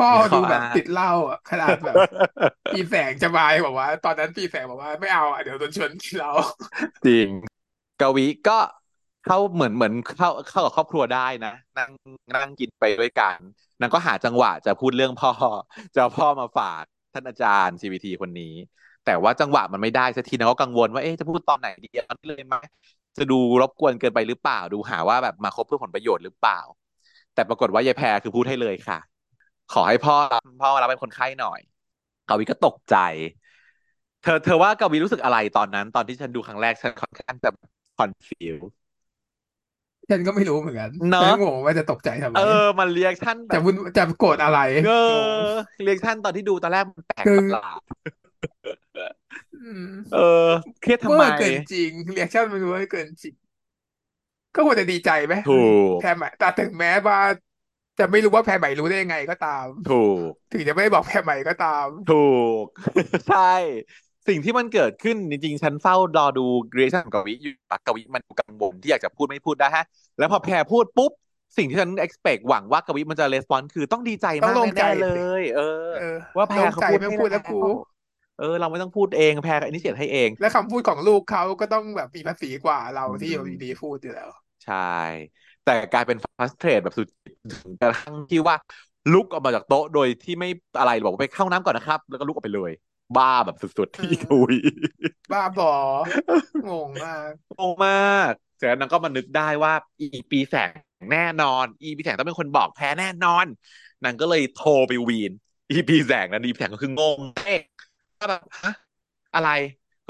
[0.00, 1.96] พ่อมีข้ดูออ้างแบบติดเหล้าอะขนาดแบบ
[2.72, 6.32] ปีแสงจะมาบอกว่า ตอนนั้นปีแสงบอกว่าไม่เอาอะเดี๋ยวโดนชวนกินเหล้า
[7.06, 7.28] จริง
[8.00, 8.58] กวีก็
[9.24, 11.90] เข้าเหมือนเหมือนเข้าเข้ากับครอบครัวได้นะนั่ง
[12.34, 13.36] นั่งกินไปด้วยกัน
[13.80, 15.32] นางก็หาจังหวะจะพูดเรื่องพ่อ
[15.94, 18.54] จะเอาพ่อมาฝากท่านอาจารย์ CVT คนนี้
[19.04, 22.56] แต่ว่าจังหวะมันไม่ได้สักทีนางก็กังวลว่าเอ๊ะจะพูดตอนไหนดีตอนนี้เลยไหม
[23.16, 26.60] จะดูรบกวนเกินไปหรือเปล่าดูหาว่าแบบมาคบเพื่อผลประโยชน์หรือเปล่า
[27.34, 28.98] แต่ปรากฏว่ายายแพรคือพูดให้เลยค่ะ
[29.72, 31.60] ขอให้พ่อรับพ่อรับเป็นคนไข้หน่อย
[32.28, 32.96] กวีก็ตกใจ
[34.22, 37.50] เธอเธอว่ากวีรู้สึกอะไรตอนนั้น ตอนที่ฉันดูครั้งแรกฉันค่อนข้างจะ
[37.96, 38.56] confuse
[40.10, 42.40] ฉันก็ไม่รู้เหมือนกันฉันเนาะก็งงว่าจะตกใจทำไม เออ
[42.78, 45.30] มัน reaction แบบจะวุ่นจะโกรธอะไร เอองง
[45.82, 47.80] reaction ตอนที่ดูตอนแรกมันแปลกคือประหลาด
[49.52, 50.18] อืมเออ
[50.80, 53.34] เครียดทำไมเวอร์เกินจริง reaction มันเวอร์เกินจริง
[54.54, 55.52] ก็ควรจะดีใจไหมถู
[55.96, 57.18] กแพรใหม่แต่ถึงแม้ว่า
[57.98, 59.94] จะไม่รู้ว่าแพรใหม่รู้ได้ยังไงก็ตาม ถู
[60.30, 62.14] ก ถึงจะไม่ได้บอกแพรใหม่ก็ตาม ถู
[62.64, 62.66] ก
[63.26, 63.36] ใช่
[64.28, 69.84] สิ่งที่มันเกิดขึ้นจริงๆ ฉันเฝ้ารอดู reaction ของกวีอยู่ปักกวีมันกังวลที่อยากจะพูดไม่พูดได้ฮะ
[70.18, 71.10] แล้วพอแพรพูดปุ๊บ
[71.56, 75.62] สิ่งที่ฉัน expect หวังว่ากวีมันจะ respond คือต้องดีใจมากต้องโล่งใจแน่ๆเลสิยเออ
[75.96, 77.64] เออ ว่าแพรโล่งใจไม่เขาพูดให้แล้พูดแล้วกูว
[78.36, 84.30] เออเราไม่ต้องพูดเองแพร initiate ให้เอง และคำพูดของลูกเขาก็ต้องแบบมีภาษีกว่าเราอืที่อยู่ดีมๆพูดอยู่แล้ว
[84.62, 84.76] ใช่
[85.62, 87.06] แต่กลายเป็นฟ r สเทร e แบบสุด
[87.50, 88.56] ถึงกระทั่งที่ว่า
[89.12, 92.72] ลุกออกมาจากโต๊ะโดยที่ไม่อะไรบอกว่าไปเข้าน้ำก่อนนะครับ แล้วก็ลุกออกไปเลย
[93.16, 94.54] บ้าแบบสุดๆเอที่คุอย
[95.32, 95.74] บ้าบอ
[96.68, 100.70] งงมากงงมากเสร็จแล้วนางก็มานึกได้ว่า อีปีแสง
[101.12, 103.46] แน่นอน อีปีแสงต้องเป็นคนบอกแพ้แน่นอน
[104.04, 105.32] นางก็เลยโทรไปวีน
[105.70, 107.60] อีปีแสงนะอีปีแสงก็คืองงเอ๊ะ
[108.18, 108.72] ว่าแบบฮะ
[109.34, 109.50] อะไร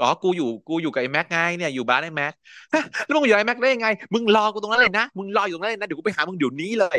[0.01, 2.33] อ๋อกูอยู่กูอยู่กับไอ้แม็กไงเนี่ยอยู่บ้านไอ้แม็ก
[2.73, 6.97] ฮะแล้วมึงอยู่กับไอ้แม็กได้ยังไง มึงรอกูตรงนั้นเลยนะมึงรออยู่ตรงนั้นเลยนะเดี๋ยวกูไปหามึงเดี๋ยวนี้เลย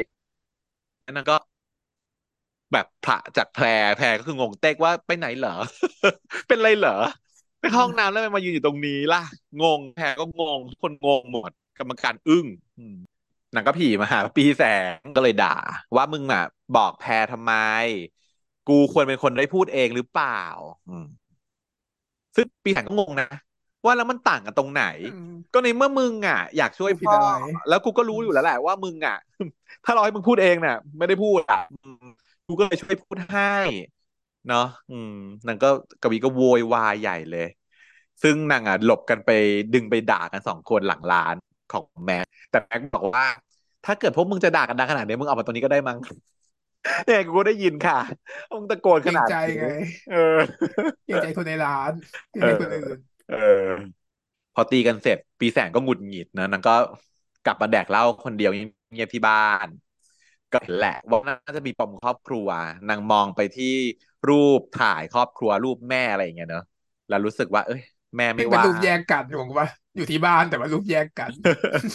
[1.03, 1.37] แล้วนางก็
[2.73, 5.51] แบบพระจากแพรแพรก็คืองงเต๊กว่าไปไหนเหรอ
[6.49, 6.91] เป็นไรเหรอ
[7.61, 9.19] ไปเข้าห้องน้ำแล้วทำไมมายืนอยู่ตรงนี้ล่ะ
[9.61, 12.47] งงแพรก็งงทุกคนงงหมดกรรมการอึ้ง
[12.79, 12.97] อืม
[13.55, 14.63] นางก็ผีมาหาปีแส
[14.95, 15.49] งก็เลยด่า
[15.97, 16.43] ว่ามึงอะ
[16.77, 17.53] บอกแพรทำไม
[18.69, 20.41] กูควรเป็นคนได้พูดเองหรือเปล่า
[20.89, 21.05] อืม
[22.37, 23.27] ซึ่งปีแสงก็งงนะ
[23.85, 27.31] ว่าแล้วมันต่างกันตรงไหนอืมก็ในเมื่อมึงอะ อยากช่วยพ่อกูผิดอะไร
[27.69, 29.17] แล้วกูก็อืมรู้อยู่แล้วแหละว่ามึงอะ
[29.85, 32.05] ถ้าเราให้มึงพูดเองเนี่ยไม่ได้พูดอะอืม
[32.53, 33.55] กูก็เลยช่วยพูดให้
[34.49, 35.71] เนาะอืมนางก็
[36.03, 37.49] กวีก็โวยวายใหญ่เลย
[38.23, 39.31] ซึ่งนางอะหลบกันไป
[39.75, 41.35] ดึงไปด่ากันสองคนหลังร้าน
[41.73, 43.27] ของแม็กแต่แม็กบอกว่า
[43.87, 45.99] ถ้าเกิดพวกมึงจะด่ากันดังขนาดนี้มึงเอามาตรงนี้ก็ได้มั้ง
[47.07, 47.99] เนี่ยกูก็ได้ยินค่ะ
[48.53, 49.67] มึงตะโกนเกรงใจขนาดนี้ไง
[50.13, 50.39] เออ
[51.07, 51.93] เกรงใจคนในร้าน
[52.31, 52.99] เกรเอองใจคนอื่น
[53.31, 53.67] เออ
[54.55, 56.75] พอตีกันเสร็จ ปีแสงก็หงุดหงิดนะนางก็
[57.47, 58.51] กลับมาแดกเหล้าคนเดียว
[58.93, 59.67] เงียบๆที่บ้าน
[60.53, 62.49] ก็เห็นแหละว่าน่าจะมีปมครอบครัว
[62.89, 63.67] นางมองไปที่
[64.29, 66.63] รูปถ่ายครอบครัวรูปแม่อะไรอย่างเงี้ยเนอะ
[67.09, 67.81] แล้วรู้สึกว่า เอ้ย
[68.17, 71.33] แม่ไม่ซึ่งเป็นว่ารูปแยกกันผมว่าอยู่ที่บ้านแต่ว่ารูปแยกกัน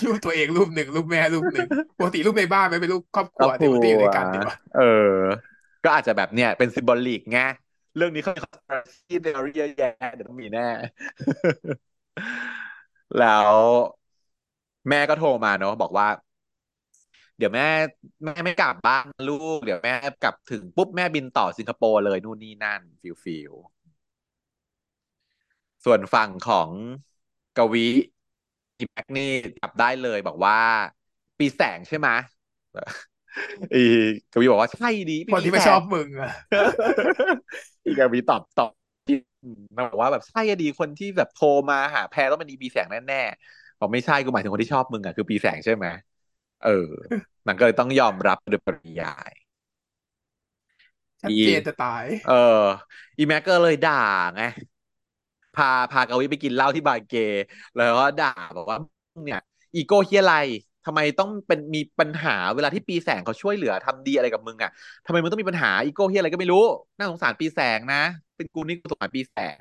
[0.06, 1.68] รูปตัวเองรูปหนึ่งรูปแม่รูปหนึ่ง
[1.98, 4.82] ปกติรูปในบ้านไม่เป็นรูปครอบคครรัอวบคเดี๋ยวรัวมันจะอยู่ด้วยกันดีกว่าเออ
[5.84, 7.38] ก็อาจจะแบบเนี้ยเป็นซิมบอลิกไง
[7.96, 8.52] เรื่องนี้เขามีคอน
[8.86, 10.64] เที่เดอรี่เยอะแยะเดี๋ยวต้องมีแน่
[13.18, 13.26] แล้
[13.58, 13.58] ว
[14.90, 16.08] แม่ก็โทรมาเนอะบอกว่า
[17.38, 17.68] เดี๋ยวแม่
[18.24, 23.52] แม่ไม่กลับบ้านนะลูก เดี๋ยวแม่กลับถึงปุ๊บแม่บินต่อสิงคโปร์เลยนู่นนี่นั่นฟิลฟิล
[25.86, 26.72] ส่วนฝั่งของ
[27.56, 27.82] กวี
[28.80, 29.24] อีแม็กนี่
[29.60, 30.56] จับได้เลยบอกว่า
[31.38, 32.10] ปีแสงใช่ไหม
[33.74, 33.80] อี
[34.32, 36.30] กวีบอกว่าใช่ดีคนปีที่แสไม่ชอบงมึงอะ
[37.86, 38.72] อีกวีตอบตอบ
[39.76, 45.86] มันบอกว่าแบบใช่อะดีคนที่แบบโทรมาหาแพรต้องเป็นอีปีแสงแน่ๆบอกไม่ใช่กูหมายถึงคนที่ชอบมึงอะคือปีแสงใช่ไหม
[46.64, 46.70] เออ
[47.48, 49.32] มันก็เลยต้องยอมรับโดยปริยาย
[51.22, 52.34] ชัดอีเจนจะตาย เออ
[53.18, 53.94] อีแม็กก็เลยด่า
[54.36, 54.42] ไง
[55.56, 57.42] พาพากวีไปกินเหล้าที่บาร์เกย์
[57.76, 58.78] แล้วก็ด่าบอกว่า
[59.16, 59.42] มึงเนี่ย
[59.76, 60.36] อี้ยอะไร
[60.86, 64.72] ทำไมต้องเป็นมีปัญหาเวลาที่ปีแสงเขาช่วยเหลือทำดีอะไรกับมึงอะ
[65.06, 66.64] ทำไมมึงต้องมีปัญหาอี้ยอะไรก็ไม่รู้
[66.98, 67.98] น่าสงสารปีแสงนะ
[68.36, 69.60] เป็นกูนี่กูสงสารปีแสง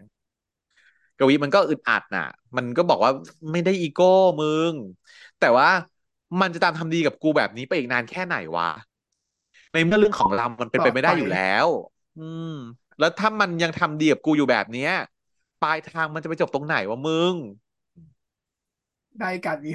[1.16, 2.24] กวีมันก็อึดอัดน่ะ
[2.56, 3.10] มันก็บอกว่า
[3.52, 4.04] ไม่ได้อีโก้
[4.40, 4.72] มึง
[5.38, 5.68] แต่ว่า
[6.40, 8.68] มันจะตามทำดีกับกูแบบนี้ไปอีกนานแค่ไหนวะ
[9.72, 11.66] ในเมื่อเรื่องของเรามันเป็นไปไม่ได้อยู่แล้ว
[12.20, 12.54] อืม
[13.00, 14.92] แล้วถ้ามันยังทำดีกับกูอยู่แบบเนี้ย
[15.62, 17.34] ปลายทางมันจะไปจบตรงไหนวะมึง
[19.20, 19.70] ได้กันไง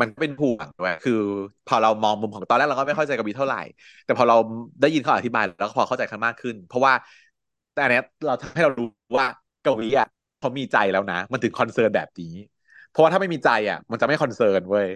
[0.00, 1.20] มันเป็นห่วงด้วยคือ
[1.68, 3.62] พอเรามองมุมของตอนแรกเราก็ไม่เข้าใจกวีเท่าไหร่
[4.04, 4.36] แต่พอเรา
[4.80, 6.92] ได้ยินเขาอธิบายแล้วก็พอเข้าใจกันมากขึ้น เพราะว่า
[7.72, 8.86] แต่อันเนี้ยเราทำให้เรารู้
[9.18, 9.26] ว่า
[9.64, 10.08] กวีอะ
[10.40, 12.34] เขามีใจแล้วนะ มันถึง concern แบบนี้
[12.90, 14.88] เพราะว่าถ้าไม่มีใจอะ มันจะไม่ concern เว้ย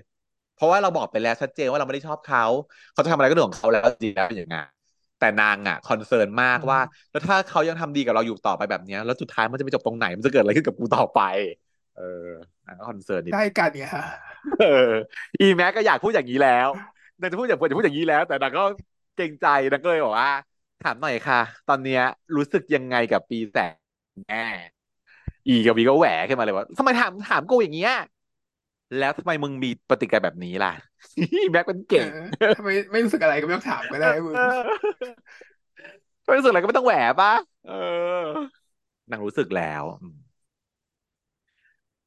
[0.57, 2.45] เพราะว่าเราบอกไปแล้วชัดเจนว่าเราไม่ได้ชอบเขา
[2.93, 4.59] เขาจะทำอะไรก็เรื่องของเขาแล้วจริงแล้วเป็นอย่างไงน
[5.21, 11.21] แต่นางอะ concern มากว่า แล้วถ้าเขายังทำดีกับเราอยู่ต่อไปแบบเนี้ยแล้วสุดท้ายมันจะไปจบตรงไหนมันจะเกิดอะไรขึ้นกับกูต่อไป
[11.97, 12.29] เออ
[12.67, 14.05] นางก็ concern นิดได้กันไงฮะ
[14.61, 14.91] เออ
[15.41, 16.69] อีแม็กก็อยากพูดอย่างนี้แล้ว
[17.21, 18.65] นางจะพูดอย่างควรจะพูดอย่างนี้แล้ว แต่นางก็
[19.17, 20.31] เกรงใจนางก็เลยบอกว่า
[20.85, 22.03] ถามหน่อยค่ะ ตอนเนี้ย
[22.37, 23.75] รู้สึกยังไงกับปีแสง
[24.29, 24.43] แม่ง
[25.49, 27.95] อีกวีก็แหวกขึ้นมาเลยว่าทำไมถามถามกูอย่างเงี้ย
[28.99, 30.73] แล้วทำไมมึงมีปฏิกิริยาแบบนี้ล่ะ
[31.53, 32.09] แม็กเป็นเอเก่งอ
[32.57, 34.61] ถ้าไม่ไม่รู้สึกอะไรก็ไม่ต้องถามก็ได้มึงเออ
[36.25, 37.33] ไม่รู้สึกอะไรก็ไม่ต้องแหวปะ
[37.69, 37.73] เอ
[38.23, 38.25] อ
[39.11, 40.17] นางรู้สึกแล้วอืม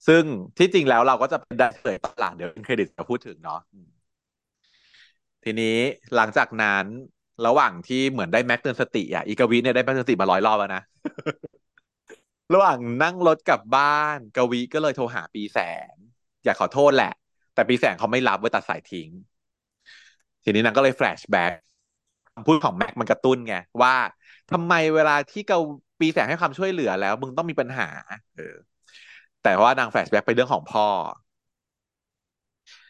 [0.07, 0.23] ซึ่ง
[0.57, 3.89] ที่จริงแล้วเราก็จะเป็นได้เฉลยตอนหลังเดี๋ยวเครดิตจะพูดถึงเนาะอืม
[5.43, 5.77] ทีนี้
[6.15, 6.85] หลังจากนั้น
[7.47, 10.81] ระหว่างที่เหมือนได้แม็กเตือนสติอะอีกาวิเนี่ยได้แม็กเตือนสติมาร้อยรอบแล้วนะ
[12.53, 15.59] ระหว่างนั่งรถกลับบ้าน กวีก็เลยโทรหาปีแส
[15.91, 15.93] ง
[16.47, 17.11] อยากขอโทษแหละ
[17.53, 19.09] แต่ปีแสงเขาไม่รับไว้ตัดสายทิ้ง
[20.43, 21.53] ทีนี้นางก็เลย flashback
[22.33, 23.93] คำพูดของแม็กมันกระตุ้นไงว่า
[24.51, 25.57] ทำไมเวลาที่เกา
[25.99, 27.85] ปีแสงให้ความช่วยเหลือแล้ว มึงต้องมีปัญหา
[28.35, 28.43] เออ
[29.41, 30.87] แต่ว่านาง flashback ไปเรื่องของพ่อ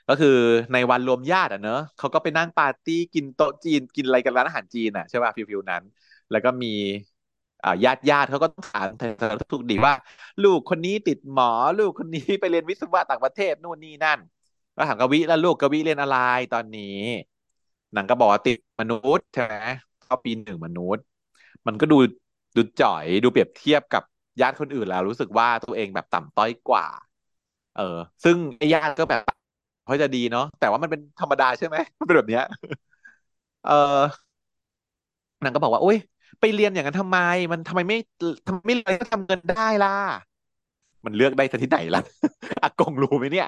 [0.07, 0.29] ก็คือ
[0.73, 5.83] ในวันรวมญาติอะเนอะเขาก็ไปนั่งปาร์ตี้กินโต๊ะจีนกินอะไรกันร้านอาหารจีนอะใช่ป่ะ feel feel นั้น
[6.29, 6.67] แล้วก็มี
[7.85, 8.87] ญาติญาติเขาก็ถาม
[9.21, 9.93] สารทุกดีว่า
[10.41, 11.45] ลูกคนนี้ติดหมอ
[11.77, 14.19] ลูกคนนี้ไปเรียนวิศวะต่างประเทศนู่นนี่นั่น
[14.75, 16.15] ก็ถามกวีแล้วลูกกวีเรียนอะไร
[16.53, 16.83] ตอนนี้
[17.93, 19.55] หนางก็บอกว่าติดมนุษย์ใช่ไหม
[20.01, 21.03] เข้าปีหนึ่งมนุษย์
[21.67, 21.95] มันก็ดู
[22.55, 24.03] ดูจ่อยดูเปรียบเทียบกับ
[24.41, 26.85] ญาติคนอื่นแล้ว รู้สึกว่าตัวเองแบบต่ำต้อยกว่า
[27.73, 27.81] เออ
[28.23, 29.21] ซึ่งไอญาติก็แบบ
[29.85, 32.43] เขาจะดีเนาะแต่ว่ามันเป็นธรรมดาใช่ไหมมันเป็นแบบเนี้ย
[33.63, 34.27] เออ
[35.43, 35.97] นางก็บอกว่าโอ๊ย
[36.39, 37.17] ไปเรียนอย่างนั้นทำไม
[37.51, 37.95] มันทำไมไม่
[38.47, 39.89] ทำไม่เรียนก็ทำเงินได้ล่ะ
[41.05, 42.01] มันเลือกได้ซะที่ไหนล่ะ
[42.63, 43.47] อากงรู้ไหมเนี่ย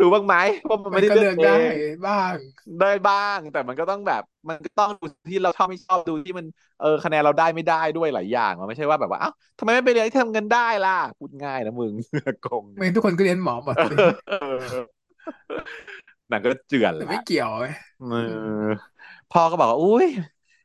[0.00, 0.34] รู้บ้างไหม
[0.68, 1.60] ว่ามันมัไม่นได้ก็เลืเลืออกกเอได้ง
[2.06, 2.36] บ้าง
[2.78, 6.46] ได้บ้าง แต่มันก็ต้องแบบ มันก็ต้องดูที่เราชอบไม่ชอบดูที่มัน
[6.78, 11.94] เออคะแนนเราได้ไม่ได้ด้วยหลายอย่างมันไม่ใช่ว่าแบบว่าเอ้าทำไมไม่ไปเรียนที่ทำเงินได้ล่ะพูดง่ายนะมึง
[12.26, 14.34] อากงไม่ทุกคนก็เรียนหมอหมดเลยเออ
[16.30, 17.66] นางก็เจือนแต่ละไม่เกี่ยวไง
[17.98, 18.88] เออ
[19.30, 20.06] พ่อก็บอกว่าอุ้ย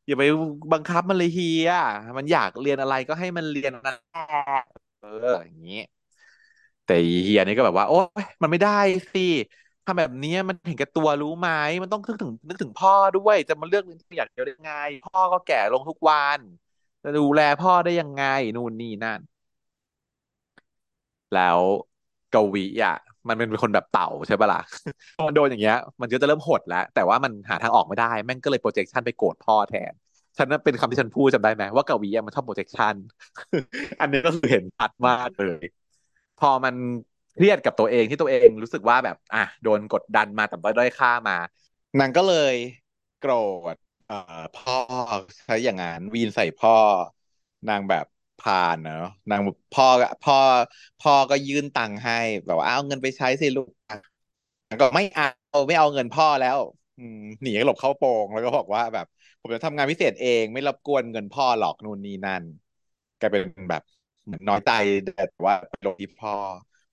[0.08, 0.24] อย่าไป
[0.72, 1.70] บังคับมันเลยเฮีย
[2.18, 4.22] มันอยากเรียนอะไรก็ให้มันเรียนนั่นแหละ
[5.00, 5.08] เออ
[5.46, 5.76] อย่างนี้
[6.86, 8.70] แต่เฮียนี่ก็แบบว่า โอ๊ยมันไม่ได้
[9.14, 9.20] สิ
[9.86, 11.50] ทำแบบนี้มันเห็นแก่ตัวรู้ไหม
[11.82, 14.72] มันต้องนึกถึงนึกถึงพ่อด้วยจะมาเลือกเรียนที่อยากเดียวได้ไง
[15.04, 16.40] พ่อก็แก่ลงทุกวัน
[17.04, 18.22] จะดูแลพ่อได้ยังไง
[18.56, 19.22] นู่นนี่นั่น
[21.34, 21.62] แล้ว
[22.34, 22.96] กวีอะ
[23.28, 24.62] มันเป็นคนแบบเต่าใช่ปะล่ะ
[25.18, 29.94] พอมันโดนอย่างเงี้ย มันก็จะเริ่มหดแล้ว แต่ว่ามันหาทางออกไม่ได้ แม่งก็เลยโปรเจคชันไปโกรธพ่อแทน
[30.38, 32.96] ฉันนั่นเป็นคำที่ฉันพูดจำได้ไหมว่ากวีอะมันชอบโปรเจคชัน
[34.02, 35.64] อันนี้ก็คือเห็นชัดมากเลย
[36.40, 36.76] พอมัน
[37.36, 41.38] เครียดกับตัวเองที่ตัวเองรู้สึกว่าแบบ อะโดนกดดันมาแต่ด้อยค่ามา
[42.00, 42.56] นางก็เลย
[43.22, 43.34] โกร
[43.74, 43.76] ธ
[44.08, 44.78] เอ่อพ่อ
[45.46, 46.76] ใช้อย่างนั้นวีนใส่พ่อ
[47.70, 48.06] นางแบบ
[48.44, 49.42] พาลเนาะนาง
[49.76, 49.86] พ่อ
[50.26, 50.38] พ่อ
[51.00, 56.58] พ่อก็ยื่นตังค์ให้แบบว่าเอาเงินไปใช้สิลูกนางก็ไม่เอาไม่เอาเงินพ่อแล้ว
[56.98, 57.00] อ
[57.42, 59.06] หนีหลบเข้าโปงแล้วก็บอกว่าแบบ
[59.42, 62.44] ผมจะทำงานพิเศษเองไม่รบกวนเงินพ่อหรอกนู่นนี่นั่น
[63.20, 63.84] กลายเป็นแบบ
[64.48, 64.72] น้อยใจ
[65.16, 66.34] แต่ว่าไปลงที่พ่อ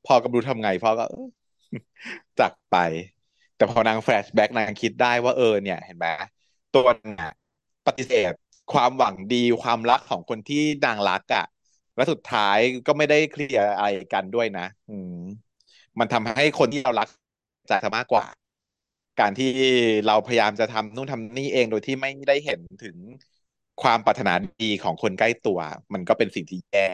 [0.06, 1.04] พ่อก็รู้ทำไงพ่อก็
[2.38, 2.76] จากไป
[3.56, 6.06] แต่พอนางแฟลชแบ็กนางคิดได้ว่าเออเนี่ย เห็นไหม
[6.74, 7.32] ตัวนางอะ
[7.86, 8.32] ปฏิเสธ
[8.72, 11.46] ความหวังดีความรักของคนที่นางรักอะ
[11.96, 15.16] และสุดท้ายก็ไม่ได้เคลียร์อะไรกันด้วยนะ อืม
[15.98, 17.09] มันทำให้คนที่เรารัก
[17.68, 18.24] ใจซะมากกว่า
[19.20, 19.50] การที่
[20.06, 22.96] เราพยายามจะทำนู่นทำนี่เองโดยที่ไม่ได้เห็นถึง
[23.83, 25.59] ความปรารถนาดีของคนใกล้ตัว
[25.92, 26.88] มันก็เป็นสิ่งที่แย่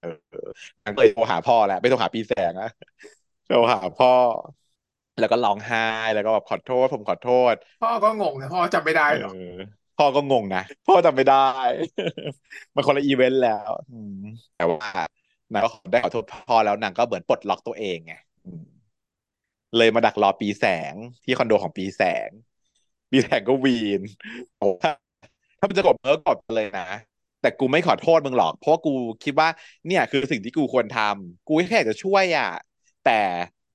[0.00, 0.06] เอ
[0.44, 0.48] อ
[0.84, 2.70] นางก็เลยโทรหาพ่อแหละไม่โทรหาพี่แสงนะ
[3.46, 4.12] โทรหาพ่อ
[5.20, 11.46] แล้วก็ร้องไห้แล้วก็แบบขอโทษ ผมขอโทษ พ่อก็งงนะพ่อจำไม่ได้เอหรอกอ พ่อก็งงนะพ่อจำไม่ได้
[12.74, 13.70] มันคนละอีเวนต์แล้ว
[14.56, 14.90] แต่ว่า
[15.52, 18.14] นางก็ได้ขอโทษพ่อแล้วนางก็เหมือนปลดล็อกตัวเองไง
[19.76, 22.28] เลยมาดักรอปีแสงที่คอนโดของปีแสง
[23.10, 24.02] ปีแสงก็วีน
[24.58, 24.92] โอ้ถ้า
[25.58, 26.88] ถ้ามึงจะโกรธมึงก็โกรธไปเลยนะ
[27.40, 28.92] แต่กูไม่ขอโทษมึงหรอก เพราะกู
[29.24, 29.48] คิดว่า
[29.86, 32.50] เนี่ยคือสิ่งที่กูควรทำกูแค่จะช่วยอะ
[33.06, 33.20] แต่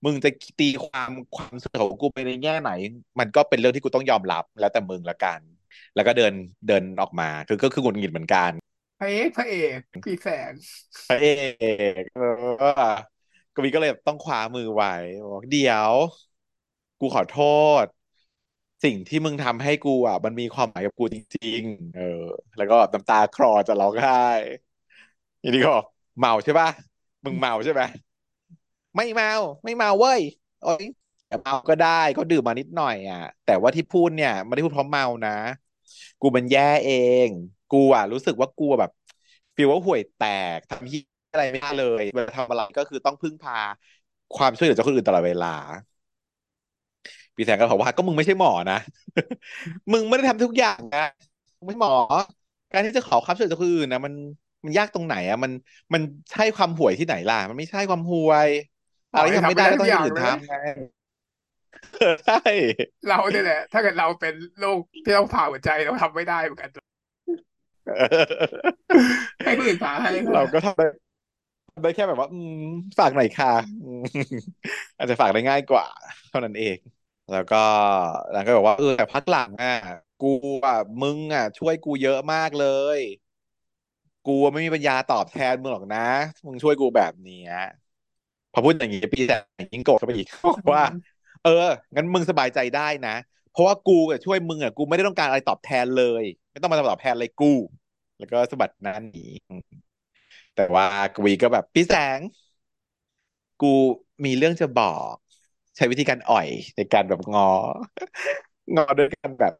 [0.05, 0.29] มึงจะ
[0.59, 2.71] ตีความความรู้สึกของกูไปในแง่ไหน
[3.19, 5.39] มันก็เป็นเรื่องที่กูต้องยอมรับแล้วแต่มึงละกัน
[5.95, 6.33] แล้วก็เดิน
[6.67, 8.51] เดินออกมา คือก็คือหงุดหงิดเหมือนกัน
[8.97, 10.53] พระเอกพระเอกพี่แสง
[11.07, 11.25] พระเอ
[12.01, 12.81] กเออ
[13.55, 14.89] กวีก็เลยต้องคว้ามือไว้
[15.31, 15.93] บอกเดี๋ยว
[16.99, 17.39] กูขอโท
[17.83, 17.85] ษ
[18.83, 22.01] สิ่งที่มึงทำให้กูอะ มันมีความหมายกับกูจริง ๆ เออ
[22.57, 24.13] แล้วก็น้ำตาคลอจะร้องไห้
[25.41, 25.85] ทีนี้ก็บอก
[26.19, 26.67] เมาใช่ป่ะ
[27.25, 27.81] มึงเมาใช่ไหม
[28.95, 29.29] ไม่เมา
[29.63, 30.21] ไม่เมาเว้ย
[30.59, 31.00] โอ้ยแต่
[31.41, 35.31] เมาก็ได้ก็ดื่มมานิดหน่อยอะ แต่ว่าที่พูดเนี่ยไม่ได้พูดเพราะเมานะ
[36.19, 36.91] กูมันแย่เอ
[37.27, 37.29] ง
[37.69, 38.91] กูอะรู้สึกว่ากูแบบ
[39.55, 40.21] ฟีลว่าห่วยแต
[40.57, 40.99] กทำที่
[41.31, 43.53] อะไรไม่ได้เลยเวลาทำอะไรก็คือต้องพึ่งพา
[44.37, 45.47] ความช่วยเหลือจากคนอื่นตลอดเวลา
[47.35, 48.75] พี่แสงก็บอกว่าก็มึงไม่ใช่หมอนะ
[49.91, 50.99] มึงไม่ได้ทำทุกอย่างนะ
[51.57, 51.91] มึงไม่หมอ
[52.71, 54.13] การที่จะขอความช่วยเหลือจากคนอื่นนะมัน
[54.65, 55.51] มันยากตรงไหนอะ มัน
[55.93, 58.49] มันใช่ความห่วยที่ไหนล่ะ มันไม่ใช่ความห่วย
[59.13, 60.55] อะไรทำไม่ได้ก็ต้องให้คนอื่นทำไง
[62.25, 62.35] ใช่
[63.07, 66.71] เราเนี่ยแหละ ถ้าเกิดเราเป็นโรคที่ต้องผ่าหัวใจเราทำไม่ได้เหมือนกัน
[69.43, 70.85] ให้คนอื่นผ่าให้ก็เราได้ก็ทำได้
[71.73, 72.53] ทำได้แค่แบบว่าอืม
[72.99, 73.49] ฝากหน่อยค่ะ
[73.83, 73.99] อืม
[74.97, 75.85] อาจจะฝากได้ง่ายกว่า
[76.29, 76.77] เท่านั้นเอง
[77.31, 77.57] แล้วก็
[78.33, 79.71] นางก็บอกว่าเออแต่พักหลังอะ
[80.19, 80.27] กู
[80.67, 82.63] อะมึงอะ ช่วยกูเยอะมากเล
[82.97, 82.99] ย
[84.25, 85.99] กูไม่มีปัญญาตอบแทนมึงหรอกนะ
[86.45, 87.51] มึงช่วยกูแบบเนี้ย
[88.51, 89.35] พอพูดอย่างนี้พี่แต่
[89.73, 90.81] ยิ่งโกรธเข้าไปอีกบอกว่า
[91.41, 91.49] เออ
[91.95, 93.15] งั้นมึงสบายใจได้นะ
[93.51, 97.45] เพราะว่ากูอะช่วยมึงอะกูไม่ได้ต้องการอะไรตอบแทนเลย ไม่ต้องมาตอบแทนอะไรกู
[98.17, 99.19] แล้วก็สะบัดหน้าหนี
[100.55, 102.19] แต่ว่ากวีก็แบบพี่แสง
[103.61, 103.73] กู
[104.25, 105.15] มีเรื่องจะบอก
[105.75, 107.43] ใช้วิธีการอ่อยในการแบบงอ
[108.75, 109.53] งอโดยการแบบ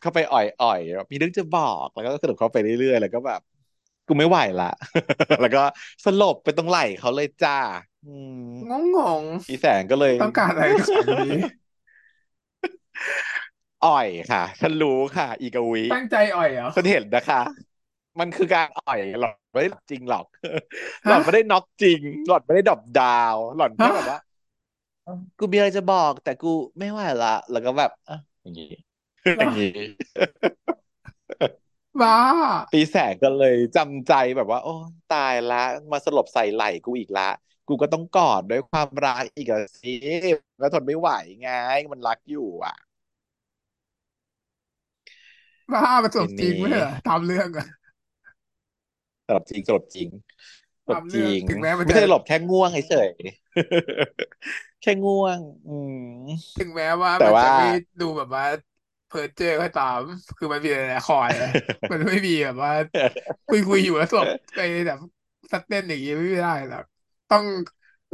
[0.00, 3.40] เข้าไปอ่อยอ่อยมีเรื่องจะบอกแล้วก็กระโดดเข้าไปเรื่อยๆแล้วก็แบบ
[4.12, 4.70] กูไม่ไหวละ
[5.40, 5.62] แล้วก็
[6.04, 7.58] สลบไปตรงไหล่เขาเลยจ้า
[8.04, 8.38] อืม
[8.70, 11.38] งงงพี่แสงก็เลยๆต้องการอะไรจากฉันนี้
[13.86, 17.40] อ่อยค่ะ ฉันรู้ค่ะ อีกาวิตั้งใจอ่อยเหรอฉันเห็นนะคะ
[18.20, 20.24] มันคือการอ่อยหล่อนไม่ได้จริงหรอก
[21.04, 24.18] หฮะล่อนไม่ได้น็อกจริง หล่อนไม่ได้ดรอปดาวน์หล่อนแค่ฮะแบบว่า
[25.04, 26.48] เออกูมีอะไรจะบอก แต่กู
[26.78, 28.66] ไม่ไหวละ แล้วก็แบบอะอย่างนี้
[29.38, 29.68] อย่างนี้
[32.00, 32.12] บ้า
[32.72, 34.70] ปีแสงก็เลยจำใจแบบว่า โอ้
[35.08, 35.56] ตายละ
[35.92, 37.22] มาสลบใส่ไหล่กูอีกละ
[37.66, 39.88] กูก็ต้องกอดด้วยความรักอีกอะสิ
[40.58, 41.48] แล้วทนไม่ไหวไง
[41.92, 42.74] มันรักอยู่อะ
[45.72, 47.66] บ้ามันสทีมจริงนี้ไม่ใช่เหรอตามเรื่องอะ
[49.26, 50.08] สลบจริงสลบจริง
[50.84, 55.94] สลตาบมจเรื่ริองง ถึงแม้มันไม่จะ ใช่สลบแค่ง่วงเฉยๆ แค่ง่วง อืม
[56.58, 57.64] ถึงแม้ว่าแต่มันว่า จะไม่
[58.00, 58.44] ดูแบบว่า
[59.12, 59.98] เพอร์เจอร์ก็ตาม
[60.38, 61.50] คือมันมีแต่ละครอะ
[61.92, 62.72] มันไม่มีแบบว่า
[63.50, 64.98] คุยคุยอยู่แล้วสบไปแบบ
[65.52, 66.84] สเต้นอย่างนี้ไม่ได้หรอก
[67.32, 67.44] ต้อง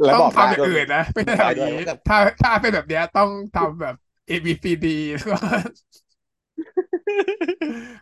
[0.05, 3.95] แล้วต้องบอกได้ทำอย่างด้วยอื่นนะไม่ใช่บอกได้ทำอย่างด้วยนี้ว่าแบบถ้าถ้าเป็นแบบเนี้ยต้องทำแบบ
[4.29, 5.37] A B C D แล้วก็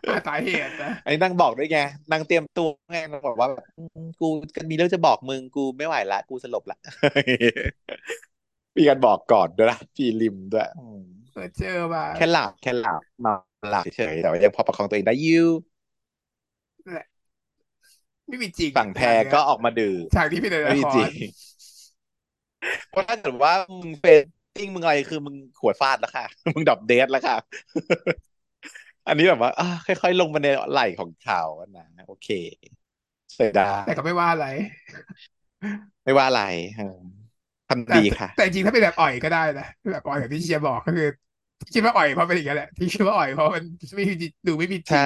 [0.08, 1.78] หาสาเหตุนะไอ้นั่งบอกด้วยไง
[2.10, 4.28] นั่งเตรียมตัวไงบอกว่าแบบอืมกู
[4.70, 6.78] มีเรื่องจะบอกมึงกูไม่ไหวละ กูสลบละ
[8.76, 15.30] มีการบอกก่อนด้วยนะพีริมด้วยอืม เพอร์เจอร์มาแค่หลับแค่หลับนอนหลับเฉยๆแต่ว่ายังพอประคองตัวเองได้อยู
[16.86, 17.06] แหละ
[18.28, 21.10] ไม่มีจริงฝั่งแพรก็ออกมาดื่มฉากที่เป็นในไม่ละมีคจริรง
[22.88, 24.22] เพราะถ้าเกิดว่ามึงเฟซ
[24.54, 26.24] ติ้งมึงอะไรคือมึงขวดฟาดแล้วค่ะ
[26.54, 27.36] มึงดับเดทแล้วค่ะ
[29.06, 32.28] อันนี้แบบว่าอะค่อยๆลงมาในไหล่ของเขาอะนะโอเค
[33.34, 34.44] ใส่ได้แต่ก็ไม่ว่าอะไร
[36.04, 36.40] ไม่ว่าอะไร
[36.74, 36.84] เออ
[37.68, 41.06] ทแต่ำดีค่ะ แต่จริงๆถ้าเป็นแบบอ่อยก็ได้นะแบบอ่อยแบบที่เชียร์บอกก็คือ
[41.60, 43.64] ที่คิดว่าอ่อยเพราะเป็นอย่างนี้แหละที่คิดว่าอ่อยเพราะมัน
[43.96, 44.14] ไม่มี
[44.46, 45.04] ดูไม่มีจใช่ริง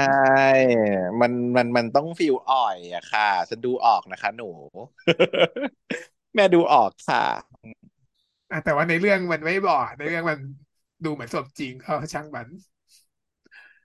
[1.20, 4.44] มันมันมันต้องฟีลอ่อยอะค่ะฉันดูออกนะคะ หนู
[6.34, 7.22] แม่ดูออกค่ะ
[8.50, 10.38] อะแต่ว่าในเรื่องมันไม่บอกในเรื่องมัน
[11.04, 12.48] ดูเหมือนสมจริงเขาช่างมัน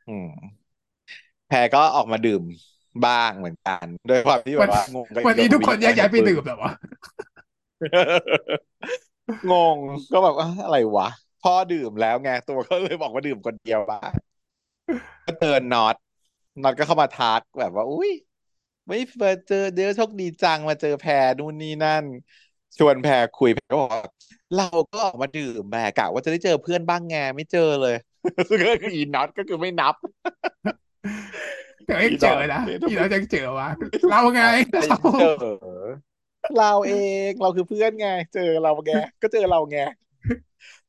[0.07, 0.57] อืม
[1.47, 2.43] แพรก็ออกมาดื่ม
[3.05, 6.71] บ้างเหมือนกันโดยความที่แบวันบว่างงกับวันนี้ทุกกับวิคนแยกย้ายไปอะไรของมึงดื่มแบบว่า
[9.49, 9.79] งง
[10.11, 11.07] ก็แบบว่าอะไรวะ
[11.43, 14.11] พ่อดื่มแล้วไงตัวก็เลยบอกว่าดื่มคนเดียวบ้าง
[15.25, 15.95] ก็เตือนน็อต
[16.63, 18.11] น็อตก็เข้ามาทักแบบว่า อุ้ย
[18.87, 22.03] ไม่มาเจอเดี๋ยวโชคดีจังมาเจอแพรนู่นนี่นั่น
[22.77, 24.01] ชวนแพรคุยแพรก็บอกว่า
[24.57, 27.95] เราก็ออกมาดื่มแหมกะว่าจะได้เจอเพื่อนบ้างไงไม่เจอเลย
[28.49, 29.95] ซึ่งก็คืออีน็อตก็คือไม่นับ
[31.85, 33.69] แต่ก็อีน็อตยังเจอนะนี่ทำไมที่เรายังเจอวะ
[34.11, 35.35] เราไงแต่เรายังเจอ
[36.59, 36.93] เราเอ
[37.27, 39.79] งเราคือเพื่อนไง เจอเราไงก็เจอเราไง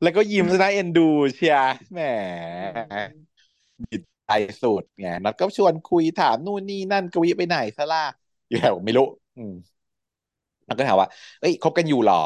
[0.02, 2.00] แล้วก็ยิ้มซะนะเอ็นดูเชียร์แหม
[4.26, 4.30] ใจ
[4.62, 8.04] สุดไงนัดก็ชวนคุยถามนู่นนี่นั่นกวีไปไหนซะล่ะ
[8.48, 9.54] อยู่แถวไม่รู้อืม
[10.66, 11.08] แล้วก็ถามว่า
[11.40, 12.24] เอ้ยคบกันอยู่หรอ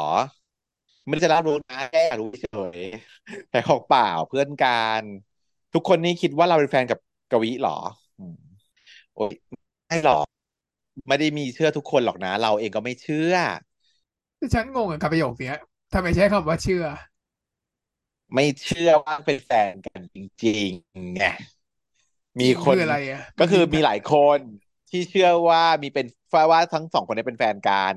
[1.07, 2.45] ไม่ได้จะรับรู้นะแค่รู้เฉ
[2.77, 2.79] ย
[3.49, 5.01] แต่ของเปล่าเพื่อนกัน
[5.73, 6.99] ทุกคนนี่คิดว่าเราเป็นแฟนกับ
[7.31, 7.77] กวีหรอ
[9.15, 9.33] โอ้ย
[9.87, 10.25] ไม่หรอก
[11.07, 13.35] ไม่ได้มีเชื่อทุกคนหรอกนะ เราเองก็ไม่เชื่อ
[14.53, 15.59] ฉันงงกับประโยคเนี้ย
[15.93, 16.85] ทำไมใช้คำว่าเชื่อ
[18.33, 21.23] ไม่เชื่อว่าเป็นแฟนกันจริงๆไง
[22.39, 24.39] จริงมีคนคืออะไรอะก็คือมันคือมีหลายคน
[24.89, 26.05] ที่เชื่อว่ามีเป็น
[26.51, 27.95] ว่าทั้งสองคนนี้เป็นแฟนกัน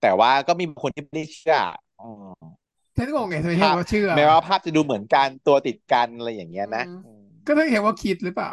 [0.00, 1.56] แต่ว่าก็มีคนที่ไม่ได้เชื่อ
[2.00, 2.58] อืม
[2.96, 8.50] ฉันงงไงทำไมใช้ภาพคำว่าเชื่อแม้ว่าภาพจะดูเหมือนกันตัวติดกันอะไรอย่างเงี้ยอืนะมอืมก็ต้องใช้คำว่าคิดหรือเปล่า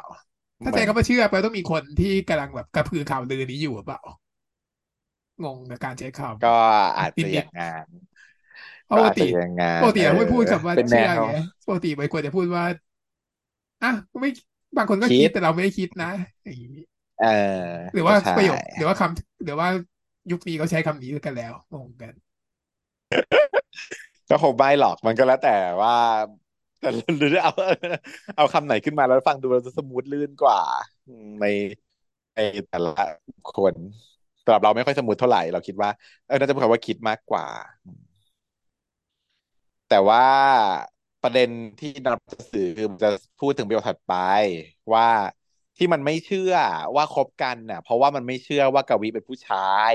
[0.64, 4.02] ถ้าเหมือนใช้คำว่าเชื่อไปต้องมีคนที่กำลังแบบกระพือข่าวลือนี้อยู่หรือเปล่า
[5.44, 6.48] งงกับการใช้คก็
[7.00, 8.15] อาจำจะนิดอย่างงั้นๆเพราะ
[8.90, 11.32] ปกติก็อาจจะอย่างงั้ปกตินเออเราไม่พูดคำว่าเป็นแนเชื่อวไง
[11.68, 12.64] ปกติมันควรจะพูดว่า
[13.84, 14.30] อะไม่
[14.78, 16.12] บางคนก็คิดคิดแต่เราไม่ได้คิดนะ
[16.46, 16.84] อย่างนี้
[17.20, 17.26] เออ
[17.94, 19.68] หรือว่าก็ใช่ประโยคหรือว่าคำหรือว่า
[20.32, 22.14] ยุคนี้เขาใช้คำนี้กันแล้วงงกัน
[24.30, 25.96] ก็คงไม่หรอกมันก็แล้วแต่ว่า
[26.80, 27.52] แต่หรือเอา
[28.38, 30.60] เอาคำไหนขึ้นมาแล้วฟังดูเราจะสมูทลื่นกว่า
[31.08, 31.46] อืมใน
[32.36, 32.92] ในแต่ละ
[33.56, 33.76] คน
[34.44, 35.90] สำหรับเราไม่ค่อยสมูทเท่าไหร่ เราคิดว่า
[36.28, 37.46] เออน่าจะเป็นคำว่าคิดมากกว่า
[39.88, 40.22] แต่ว่า
[41.22, 44.14] ประเด็นที่นำจะสื่อคือมันจะพูดถึงประโยคถัดไป
[44.94, 45.08] ว่า
[45.78, 46.54] ที่มันไม่เชื่อ
[46.96, 49.58] ว่าคบกันน่ะ เพราะว่ามันไม่เชื่อว่ากวีเป็นผู้ชา
[49.92, 49.94] ย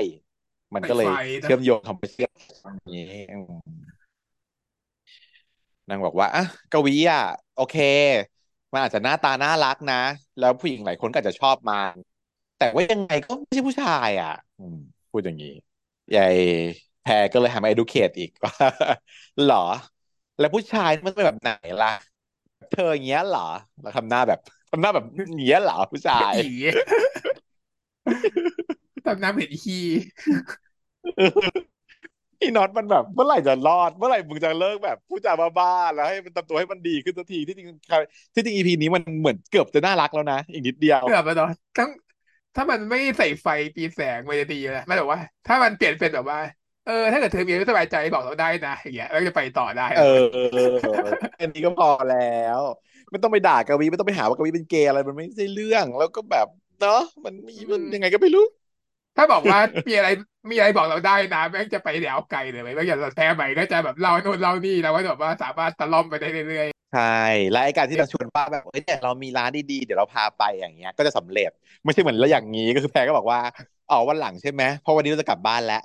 [0.73, 1.07] มันไฟไฟก็เลย
[1.43, 2.27] นะเชื่อมโยงคำว่าเชื่อ
[2.63, 3.01] ตรงนี้
[3.31, 3.81] อืม
[5.89, 7.21] นางบอกว่าอะกวีอะ
[7.55, 7.75] โอเค
[8.71, 9.95] มันอาจจะหน้าตาน่ารักนะ
[10.39, 11.95] แล้วผู้หญิงหลายคนก็อาจจะชอบมัน
[12.57, 14.77] แต่ว่ายังไงก็ไม่ใช่ผู้ชาย อะอืม
[15.11, 15.53] พูดอย่างนี้
[16.15, 16.37] ยาย
[17.03, 18.53] แพรก็เลยหามา educate อีกว่า
[19.47, 19.65] หรอ
[20.39, 21.51] แล้วผู้ชายมันเป็นแบบไหน
[21.83, 21.93] ล่ะ
[22.73, 23.47] เธออย่างเงี้ยเหรอ
[23.81, 24.39] แล้วทำหน้าแบบ
[24.71, 26.53] ทำหน้าแบบอย่างเงี้ยเหรอผู้ชายอี
[29.05, 29.85] ตำน้ำเห็นขี้
[32.39, 37.69] พี่น็อตมันแบบ เมื่อไหร่จะรอด เมื่อไหร่มึงจะเลิกแบบพูดจาบ้าๆแล้วให้มันทำตัวให้มันดีขึ้นสักทีที่จริง
[38.35, 41.89] ที่จริงอีพีนี้มันเหมือนเกือบจะน่ารักแล้วนะอีกนิดเดียวเกือบไปเนาะทั้ง
[42.55, 46.39] ถ้ามันไม่ใส่ไฟปีแสงมันจะดีแหละไม่แบบว่า ถ้ามันเปลี่ยนเป็นแบบว่า
[46.85, 50.61] เออถ้าเกิดเธอมีไม่สบายใจบอกเราได้นะอย่างเงี้ยแล้วจะไปต่อได้ เอเลยอ
[51.35, 52.15] แค่นี้ก็พอแล้
[52.57, 52.59] ว
[53.11, 56.47] ไม่ต้องไปด่ากวีไม่ต้องไปหาว่ากวีเป็นเกย์อะไรมันไม่ใช่เรื่องแล้วก็แบบ
[56.79, 58.45] เนาะมันมีมันยังไงก็ไม่รู้
[59.17, 60.07] ถ้าบอกว่ามีอะไร
[60.51, 71.51] มีอะไรบอกเราได้นะแม่งจะไปแนวไกลเลยไหมแม่งอย่าแท้ใหม่ก็จะแบบเล่าโน่นเล่านี่แล้วก็แบบว่าสามารถตะล่อมไปได้เรื่อย ใช่และไอ้การที่เราชวนว่าแบบเฮ้ยเนี่ยเรามีร้านดีๆเดี๋ยวเราพาไปอย่างเงี้ย ก็จะสำเร็จ
[71.83, 73.39] ไม่ใช่เหมือนแล้วอย่างนี้ก็คือแพรก็บอกว่า
[73.91, 75.81] อ๋อวันหลังใช่ไหมเพราะวันนี้เราจะกลับบ้านแล้ว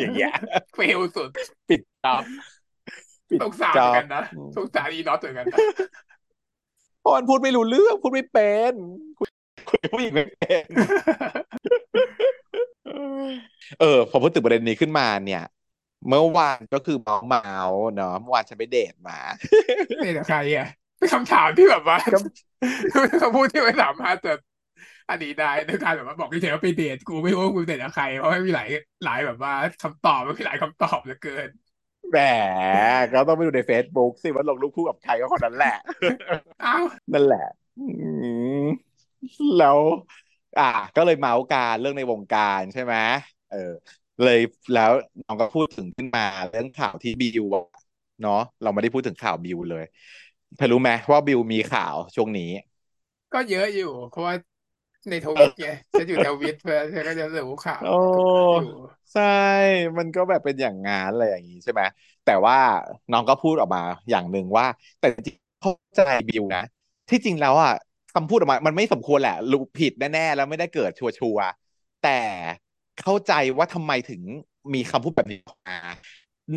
[0.00, 1.30] อย่างเงี้ยๆเฟลสุด
[1.68, 2.22] ปิดจ็อบ
[3.30, 4.22] ปิดสงสารจ็อบเหมือนกันนะ
[4.56, 5.58] สงสารอีน็อตเหมือนกันนะ
[7.00, 8.72] เพราะมันพูดไม่รู้เรื่องพูดไม่เป็น
[9.68, 10.64] คุยกับผู้หญิงไม่เป็น
[13.80, 15.42] เออพอพูดถึงประเด็นนี้ขึ้นมาเนี่ย
[16.08, 17.60] เมื่อวานก็คือเมาเมา
[17.94, 19.18] เนาะเมื่อวานฉันไปเดทมา
[20.02, 20.66] เนี่ยแต่ใครอะ
[20.98, 21.98] เป็นคำถามที่แบบว่า
[22.92, 24.32] ก็เป็นคำพูดที่ไม่สามารถจะ
[25.10, 28.68] อันนี้ได้ในการแบบว่าบอกเฉยๆว่าไปเดทกูไม่รู้ว่ากูเดทกับใครเพราะว่ามีหลาย
[29.04, 29.52] หลายแบบว่า
[29.82, 31.48] คำตอบมันมีหลายคำตอบเหลือเกิน
[32.10, 32.18] แหม
[33.12, 35.76] ก็ต้องไปดูใน Facebook สิว่าลงรูปคู่กับใครก็คนนั้นแหละ
[36.64, 37.46] อ้าวนั่นแหละ
[37.78, 37.82] อื
[38.62, 38.66] ม
[39.58, 39.78] แล้ว
[40.58, 42.94] อะก็เลยเมาส์การเรื่องในวงการใช่ไหม
[43.52, 43.72] เออ
[44.22, 44.38] เลย
[44.72, 44.90] แล้ว
[45.26, 47.64] น้องก็พูดถึงขึ้นมาเรื่องข่าวที่บิวอะ
[48.20, 49.82] เนาะเราไม่ได้พูดถึงข่าวบิวเลย
[50.56, 52.50] เธอรู้ไหมว่าบิวมีข่าวช่วงนี้
[53.32, 54.34] ก็เยอะอยู่ เพราะว่า
[55.10, 58.64] ในทเออวิตไงฉันอยู่ทวิตเพราะฉะนั้นฉันก็จะรู้ข่าวโอ้ทุกวันอยู่
[59.12, 59.22] ใช่
[59.98, 61.82] มันก็แบบเป็นอย่างงานอะไรอย่างนี้ใช่ไหม
[62.24, 62.56] แต่ว่า
[63.10, 64.66] น้องก็พูดออกมาอย่างหนึ่งว่า
[64.98, 66.62] แต่จริงๆเข้าใจบิวนะ
[67.10, 67.72] ที่จริงแล้วอะ
[68.14, 72.10] คำพูดออกมา มันไม่สมควรแหละรู้ผิดแน่ๆแล้วไม่ได้เกิดชัวร์ๆแต่
[72.98, 74.22] เข้าใจว่าทำไมถึง
[74.74, 75.78] มีคำพูดแบบนี้ออกมา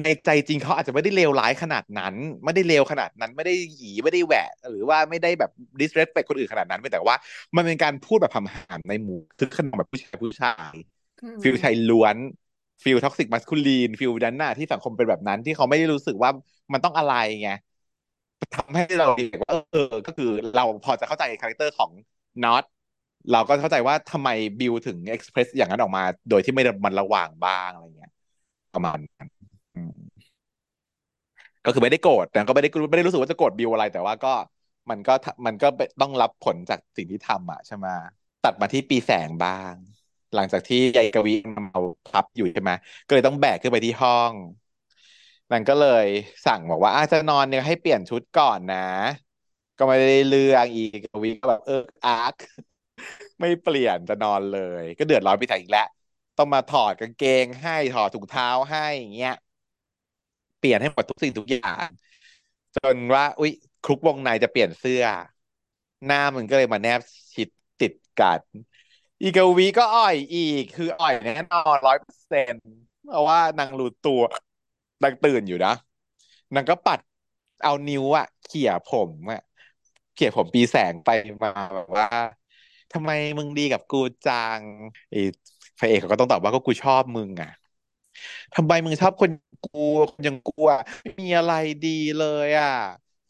[0.03, 2.15] ในใจจริงเขาอาจจะไม่ได้เลวร้ายขนาดนั้น
[2.45, 7.15] ไม่ได้เลวขนาดนั้น ไม่ได้หยีไม่ได้แหวะ หรือว่าไม่ได้แบบ disrespect คนอื่นขนาดนั้นแต่ว่า
[7.55, 10.75] มันเป็นการพูดแบบหำๆในหมู่คึกคะนองแบบผู้ชายผู้ชาย
[11.21, 12.17] อื feel ชายล้วน
[12.83, 16.29] feel toxic masculine feel ดันน่าที่สังคมเป็นแบบนั้นที่เขาไม่ได้รู้สึกว่า
[16.73, 17.49] มันต้องอะไรไง
[18.53, 21.91] ทำให้เราดีว่าเออ ก็คือเราพอจะเข้าใจ character ของ
[22.43, 22.63] น็อต
[23.31, 28.11] เราก็เข้าใจว่าทำไมบิวถึง express อย่างนั้นออกมา โดยที่ไม่มันระหว่างบ้างอะไรเงี้ย
[28.73, 29.29] ประมาณนั้น
[31.63, 34.33] ก็คือไม่ได้โกรธแต่ก็ไม่ได้ไม่ได้รู้สึกว่าจะโกรธบิวอะไร แต่ว่าก็
[34.89, 35.13] มันก็
[35.45, 35.67] มันก็
[36.01, 37.87] ต้องรับผลจากสิ่งที่ทำอะใช่ไหม
[38.43, 39.73] ตัดมาที่ปีแสงบ้าง
[40.35, 42.71] หลังจากที่ยายกวีเมาพับอยู่ใช่ไหม
[43.05, 44.33] ก็เลยต้องแบกขึ้นไปที่ห้อง
[45.51, 46.05] นางก็เลย
[46.45, 48.77] สั่งบอกว่าอาจจะนอนเนี่ยให้เปลี่ยนชุดก่อนนะ
[49.77, 51.73] ก็ไม่ได้เรื่องอีกกวีก็แบบเออ
[52.05, 52.35] อาร์ค
[53.39, 55.87] ไม่เปลี่ยนจะนอนเลย ก็เดือดร้อนไปีแสงอีกแล้ว
[56.37, 59.31] ต้องมาถอดกางเกงให้ถอดถุงเท้าให้อย่างเงี้ย
[60.59, 61.87] เปลี่ยนให้หมดทุกสิ่งทุกอย่าง
[62.75, 63.51] จนว่า อุ๊ย
[63.83, 65.03] คลุกวงในจะเปลี่ยนเสื้อ
[66.05, 66.99] หน้ามันก็เลยมาแนบ
[67.33, 68.41] ชิดติดกัน
[69.21, 72.65] อีกวีก็อ่อยอีก คืออ่อยแน่นอนร้อยเปอร์เซ็นต์
[73.05, 74.21] เพราะว่านางรู้ตัว
[75.03, 75.73] นางตื่นอยู่นะ
[76.55, 76.99] นางก็ปัด
[77.63, 79.39] เอานิ้วอะเขี่ยผมอะ
[80.13, 81.09] เขี่ยผมปีแสงไป
[81.43, 82.05] มาแบบว่า
[82.91, 84.63] ทำไมมึงดีกับกูจัง
[85.09, 85.17] ไอ้
[85.77, 87.49] พระเอกเขาก็ต้องตอบว่าก็กูชอบมึงอะ
[88.55, 89.31] ทำไมมึงชอบคน
[89.63, 89.79] กู
[90.11, 91.51] คนอย่างกูอะไม่มีอะไร
[91.83, 92.69] ดีเลยอะ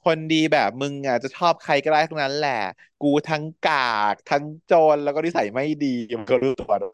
[0.02, 2.52] คนดีแบบมึงอะจะชอบใครก็ได้ทั้งนั้นแหละ
[3.00, 3.76] กูทั้งกา
[4.14, 5.88] กทั้งโจรแล้วก็นิสัยไม่ดี
[6.20, 6.94] มันก็รู้ตัวด้วย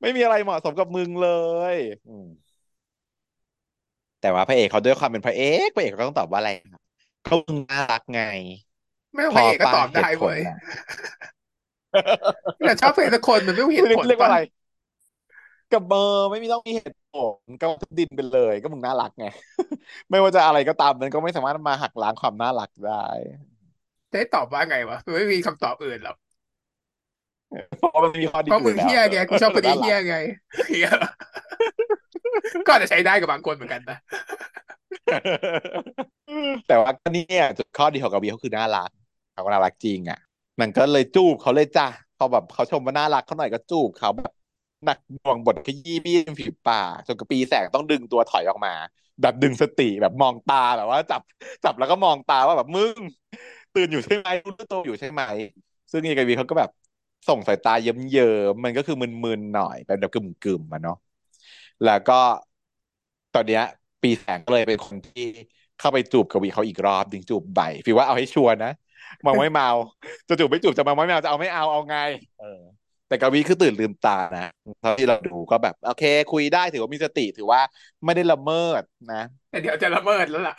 [0.00, 1.28] ไม่มีอะไรเหมาะสมกับมึงเล
[1.74, 1.76] ย
[4.20, 6.50] แต่ว่าพระเอกเขาด้วยความเป็นพระเอกพระเอกเขาต้องตอบว่าอะไร
[7.22, 8.20] เขามึงน่ารักไง
[9.14, 10.56] ไม่ต้องพอพระเอกก็ปะตอบได้เหตุผเว้ยลน่ะ
[12.62, 14.38] แต่ชอบเพลงตะคนมันไม่มีเหคือตุผลปะเรียกว่าอะไร
[15.72, 19.26] กับเบอร์ไม่มีต้องมีเหตุผลก็ทุบดินไปเลย ก็มึงน่ารักไง
[20.10, 23.04] ไม่ว่าจะอะไรก็ตามมันก็ไม่สามารถมาหักล้างความน่ารักได้
[24.10, 26.16] จะให้ตอบว่าไงวะมันไม่มีคำตอบอื่นหรอก
[27.78, 30.16] เพราะมันมีข้อเพราะมึงดีอยู่แล้วเฮี้ยไงเออกูชอบคนนี้น่ารักเฮี้ยไง
[30.68, 30.88] เฮี้ย
[32.66, 33.98] ก็อาจจะใช้ได้กับบางคนเหมือนกันนะ
[36.66, 38.90] แต่ว่าก็เนี่ยจุดข้อดีของกาบีเขาคือน่ารัก
[39.42, 40.18] เขาก็น่ารักจริงอะ
[40.60, 41.84] มันก็เลยจูบเขาเลยจ้ะ
[42.16, 44.32] พอแบบเขาชมว่าน่ารักเขาหน่อยก็จูบเขาแบบ
[44.84, 48.70] หนักหน่วงบทขยี้บี้ริมฝีปากจนกระปีแสงต้องดึงตัวถอยออกมา
[49.20, 51.20] แบบดึงสติแบบมองตาแบบว่า จับ
[51.64, 52.98] จับแล้วก็มองตาว่าแบบมึง
[53.74, 55.22] ตื่นอยู่ใช่ไหมรู้ตัวอยู่ใช่ไหม
[55.90, 56.70] ซึ่งเอกบีเขาก็แบบ
[57.28, 60.94] ส่งสายตาเยิ้มๆมันก็คือมึนๆหน่อยเป็นแบบกึ่มๆอะเนาะ
[61.82, 62.14] แล้วก็
[63.32, 63.60] ตอนเนี้ย
[64.02, 65.22] ปีแสงก็เลยเป็นคนที่
[65.76, 68.68] เข้าไปจูบกวีเขาอีกรอบดึงจูบใบฟีว่าเอาให้ชัวร์นะ
[69.22, 69.70] เมาไม่เมา
[70.28, 71.96] จะจูบไม่จูบจะเมาไม่เมาจะเอาไม่เอาเอาไง
[72.40, 72.60] เออ
[73.08, 74.50] แต่กวีคือตื่นลืมตานะ
[74.80, 77.60] เท่าที่เราดูก็แบบโอเค คุยได้ถือว่ามีสติถือว่า
[78.04, 78.82] ไม่ได้ละเมิด
[79.12, 80.54] นะแต่เดี๋ยวจะละเมิดแล้วล่ะ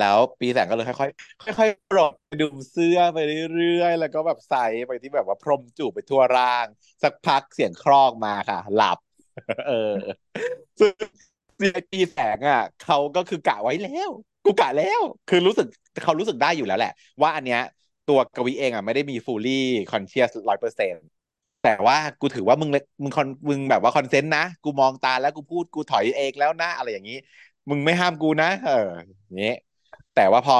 [0.00, 3.18] แล้วปีแสงก็เลยค่อยๆค่อยๆปลดดุมเสื้อไป
[3.54, 6.66] เรื่อยๆ แล้วก็แบบใส่ไปที่แบบว่าพรมจูบไปทั่วร่าง
[7.02, 8.98] สักพักเสียงครอกมาค่ะ หลับ
[9.68, 9.96] เออ
[10.80, 10.92] ซึ่ง
[11.90, 14.10] ปีแสงอะเขาก็คือกะไว้แล้ว
[14.44, 15.66] กูกะแล้ว คือรู้สึก
[16.04, 17.62] เขารู้สึกได้อยู่แล้วแหละ ว่าอันเนี้ย
[18.08, 19.60] ตัวกวีเองอะไม่ได้มี fully
[19.92, 21.06] conscious ร้อยเปอร์เซ็นต์
[21.64, 27.18] แต่ว่ากูถือว่ามึงเล็กมึงคอนมึงแบบว่าคอนเซนต์นะ กูมองตาแล้วกูพูดกูถอยเองแล้วนะ อะไรอย่างนี้
[27.68, 28.88] มึงไม่ห้ามกูนะ เออ
[29.24, 29.54] อย่างนี้
[30.16, 30.56] แต่ว่าพอ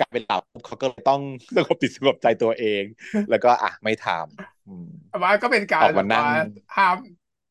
[0.00, 1.20] กลายเป็นหลับปุ๊บเขาก็เลยต้อง
[1.56, 2.82] สงบจิตสงบใจตัวเอง
[3.30, 6.44] แล้วก็อะไม่ทำอืมแต่ว่าก็เป็นกาออกมานั่งรแบบว่า
[6.76, 6.96] ห้าม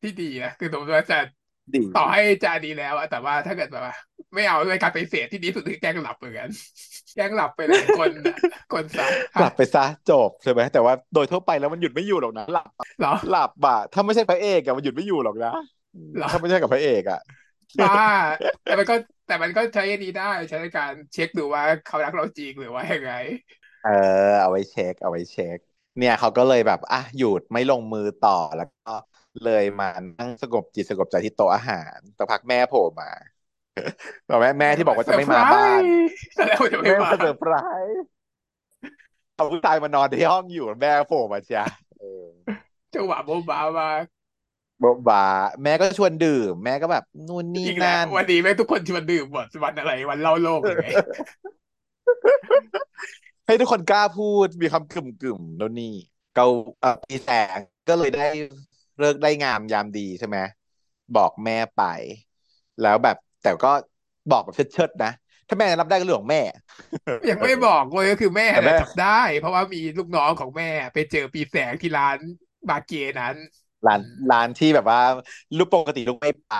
[0.02, 1.18] ที่ดีนะคือสมมติว่าจะ
[1.72, 3.94] ดีต่อให้จะดีแล้วอะแต่ว่าถ้าเกิดแบบว่า
[4.34, 6.48] ไม่เอาด้วยการปฏิเสธที่ดีที่สุดคือแกล้งหลับเหมือนกัน
[7.14, 8.36] แกล้งหลับไปเลยคนอะ
[8.72, 9.06] คนซะ
[9.36, 15.52] ฮะหลับไปซะจบใช่ไหมแต่ว่าโดยทั่วไปแล้วมันหยุดไม่อยู่หรอกนะหลับเหรอหลับอะถ้าไม่ใช่พระเอกอะมันหยุดไม่อยู่หรอกนะ
[15.94, 17.20] อืมเหรอถ้าไม่ใช่กับพระเอกอะ
[17.80, 17.90] บ้า
[18.64, 18.94] แต่มันก็
[19.26, 23.10] แต่มันก็ใช้อันนี้ได้ใช้ในการเช็คดูว่าเขารักเราจริงหรือว่ายังไง
[23.80, 23.90] เออ
[24.40, 25.58] เอาไว้เช็ค เอาไว้เช็ค
[25.98, 28.90] เนี่ยเขาก็เลยแบบอะหยุดไม่ลงมือต่อแล้วก็
[29.44, 33.10] เลยมานั่งสงบจิตสงบใจที่โต๊ะอาหารสักพักแม่โผล่มา
[34.28, 35.88] บอกแม่แม่แม่ที่บอกว่าจะไม่มาเซอร์ไพรมาบ้าน
[36.34, 37.54] แสดงว่าจะไม่มาแม่มาเซอร์ไพร
[37.86, 38.04] ส์
[39.34, 41.64] เอาผู้ชายมานอนที่ห้องอยู่แม่โผล่มาจ้ะ
[41.98, 42.26] เออ
[42.94, 44.02] จังหวะโบ๊ะบ๊ะมาก
[44.80, 45.24] โบ๊ะบ๊ะ
[45.62, 50.88] แม่ก็ชวนดื่ม แม่ก็แบบนู่นนี่อีกแล้วนั่นวันนี้แม่งทุกคนชวนดื่มหมดวันอะไรวันเหล้าโลกหรือไง
[53.46, 55.94] ให้ทุกคนกล้าพูดมีคำกึ่มกึ่มโน่นนี่
[56.34, 56.46] เกา
[56.80, 57.58] เอ่อปีแสง
[57.88, 58.26] ก็เลยได้
[58.98, 60.38] เลิกได้งามยามดีใช่ไหม
[61.14, 61.80] บอกแม่ไป
[62.80, 63.68] แล้วแบบแต่ก็
[64.30, 65.08] บอกแบบเชิดๆนะ
[65.48, 66.40] ถ้าแม่รับได้ก็เรื่องของแม่
[67.28, 69.06] ยังไม่บอกเลยก็คือแม่แต่แม่น่ะจับได้
[69.38, 72.18] เพราะว่ามีลูกน้องของแม่ไปเจอปีแสงที่ร้าน
[72.68, 72.90] บาเก
[73.20, 73.36] นั้น
[73.86, 75.00] ร้านร้านที่แบบว่า
[75.56, 76.50] ลูกปกติลูกไม่ไป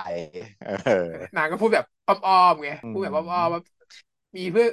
[0.60, 0.92] เออ
[1.36, 3.74] นางก็พูดแบบอ้อมๆไงอืพูดแบบอ้อมๆว่าม
[4.36, 4.70] มีเพื่อน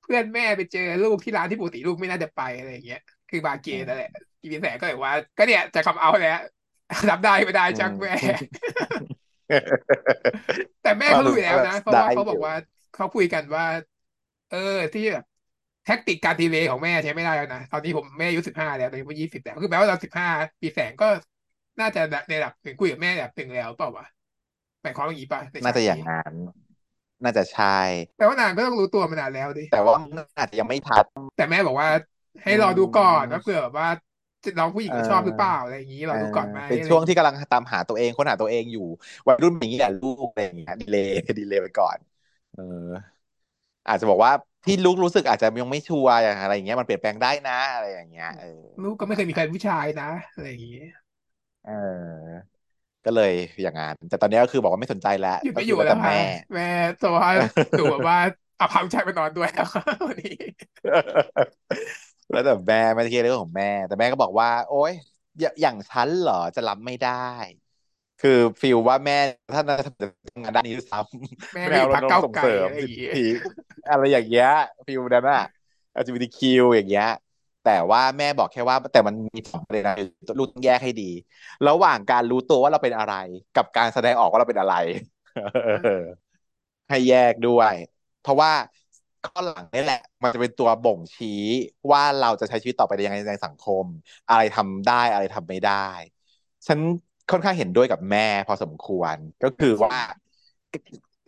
[0.00, 2.98] เพื่อนแม่ไปเจอลูกที่ร้านที่ปกติลูกไม่น่าจะไปอะไรอย่างเงี้ย
[3.28, 6.32] คือบาเกอืนั่นแหละมปีแสงก็เลยว่า ก็เนี่ยจะคำเอาแล้ว
[7.10, 8.66] รับได้ไม่ได้อืจักแม่ม
[10.80, 12.52] แต่แม่ว่าเขารู้อยู่แล้วแบบนะ เพราะได้ว่าเขาบอกอยู่ว่า
[12.92, 13.64] เขาคุยกันว่า
[14.48, 14.56] เออ
[14.92, 15.22] ที่แบบ
[15.84, 20.28] แท็กติกการดีเลย์ของแม่ใช้ไม่ได้แล้วนะตอนนี้ผมแม่อายุสิบห้าแล้วตอนนี้ผมยี่สิบแล้วคือแม้ว่าเราสิบห้า
[20.60, 21.06] ปีแสงก็
[21.80, 24.06] น่าจะในระดับหนึ่งคุยกับแม่ในระดับหนึ่งแล้วเปล่าวะ
[24.82, 26.34] หมายความว่าอย่างนี้ป่ะในน่าจะอฉากนี้ย่างนั้น
[27.22, 27.66] น่าจะใช่
[28.16, 31.88] แปลว่านางก็ต้องรู้ตัวมานานแล้วดิแต่ว่ามันอาจจะยังไม่ทันแต่แม่บอกว่า
[32.42, 34.05] ให้อืรอดูก่อนว่าเผื่มอแบบว่าจะ
[34.58, 38.82] น้องผู้หญิเงจะชอบหรือเปล่าอออะไรอย่างนี้รเอออดูก่อนไหมเป็นอะไรอย่างนี้ช่วงที่กำลังตามหาตัวเองค้นหาตัวเองอยู่
[39.26, 41.06] วัยรุ่นอย่างนี้แหละลูกอะไรอย่างเงี้ยดีเลย
[41.38, 41.98] ดีเลยไปก่อน
[42.52, 42.62] เออ
[43.88, 44.32] อาจจะบอกว่า
[44.64, 48.46] ที่ลูกรู้สึกอาจจะยังไม่ชัวร์อย่างอะไรอย่างเงี้ยมันเปลี่ยนแปลงได้นะ อะไรอย่างเงี้ยเออ
[48.82, 50.78] ลูกก็ไม่เคยมีใครเป็นผู้ชายนะอะไรอย่างนี้
[51.64, 52.36] เออ
[53.04, 53.32] ก็เลย
[53.62, 56.14] อย่างงั้นแต่ตอนนี้ก็คือบอกว่าไม่สนใจแล้วหยุดไม่ก็คืออยู่แล้วค่ะแล้วแต่แม่
[56.54, 56.62] แม่
[56.98, 57.28] โซวา
[57.76, 58.16] ดูแบบว่า
[58.56, 59.66] เอาพาผู้ชายไปนอนด้วยแล้ว
[60.08, 60.32] วันนี้
[62.30, 64.92] แล้วแต่แม่ไม่ได้คิดเรื่องของแม่ แต่แม่ก็บอกว่า โอ๊ย
[65.40, 67.26] อย่าอย่างฉันเหรอจะรับไม่ได้
[68.22, 69.18] คือฟีลว่าแม่
[69.54, 73.26] ท่านน่าจะทำงานด้านนี้ด้วยซ้ำแม่แมวรก็อยู่พรรคก้าวไกลณรงค์ส่งเสริมสิทอะไรอย่างเงี้ยธิ
[73.90, 74.50] อะไรอย่างเงี้ย
[74.86, 75.44] ฟีลนั้นอะ
[75.96, 77.10] LGBTQ อลจีบีทีคิวอย่างเงี้ย
[77.66, 79.96] แต่ว่าแม่บอกแค่ว่าแต่มันมีสองประเด็นนะ
[80.38, 81.10] ลูกต้องแยกให้ดี
[81.68, 83.14] ระหว่างการรู้ตัวว่าเราเป็นอะไร
[83.56, 84.74] กับการแสดงออกว่าเราเป็นอะไร
[85.36, 86.16] อ่า
[86.88, 87.74] ให้แยกด้วย
[88.22, 88.52] เพราะว่า
[89.32, 91.42] ข้อหลังนี่แหละ มันจะเป็นตัวบ่งชี้
[91.90, 93.84] ว่าเราจะใช้ชีวิตต่อไปยังไงในสังคม
[94.28, 95.88] อะไรทำได้อะไรทำไม่ได้
[96.66, 96.78] ฉัน
[97.30, 99.98] ค่อนข้างเห็นด้วยกับแม่พอสมควรก็คือว่า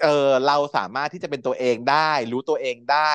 [0.03, 3.12] เออเราสามารถที่จะเป็นตัวเองได้ รู้ตัวเองได้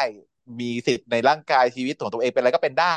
[0.59, 2.95] มีสิทธิ์ในร่างกายชีวิตของตัวเองเป็นอะไรก็เป็นได้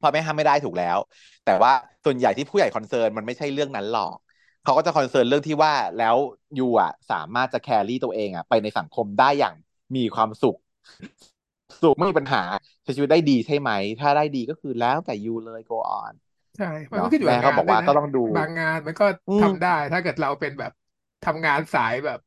[0.00, 0.98] พ่อแม่ห้ามไม่ได้ถูกแล้ว
[1.44, 1.72] แต่ว่า
[2.04, 4.16] ส่วนใหญ่ที่ผู้ใหญ่ concern มันไม่ใช่เรื่องนั้นหรอก
[4.64, 6.16] เขาก็จะ concern เรื่องที่ว่าแล้ว
[6.58, 9.54] you อะสามารถจะ carry ตัวเองอะไปในสังคมได้อย่าง
[9.96, 10.56] มีความสุข
[11.82, 12.42] สุขไม่มีปัญหา
[12.82, 16.12] ใช้ชีวิตได้ดีใช่ไหม ถ้าได้ดีก็คือแล้วแต่ you เลย go on
[16.56, 20.72] ใช่ มันเนาะก็ขึ้นอยู่แม่เขาบอกว่ากับงานด้วยนะก็ต้องดู บางงานมันก็อืม ทำได้ ถ้าเกิดเราเป็นแบบ
[21.22, 22.18] ทำงานสายแบบ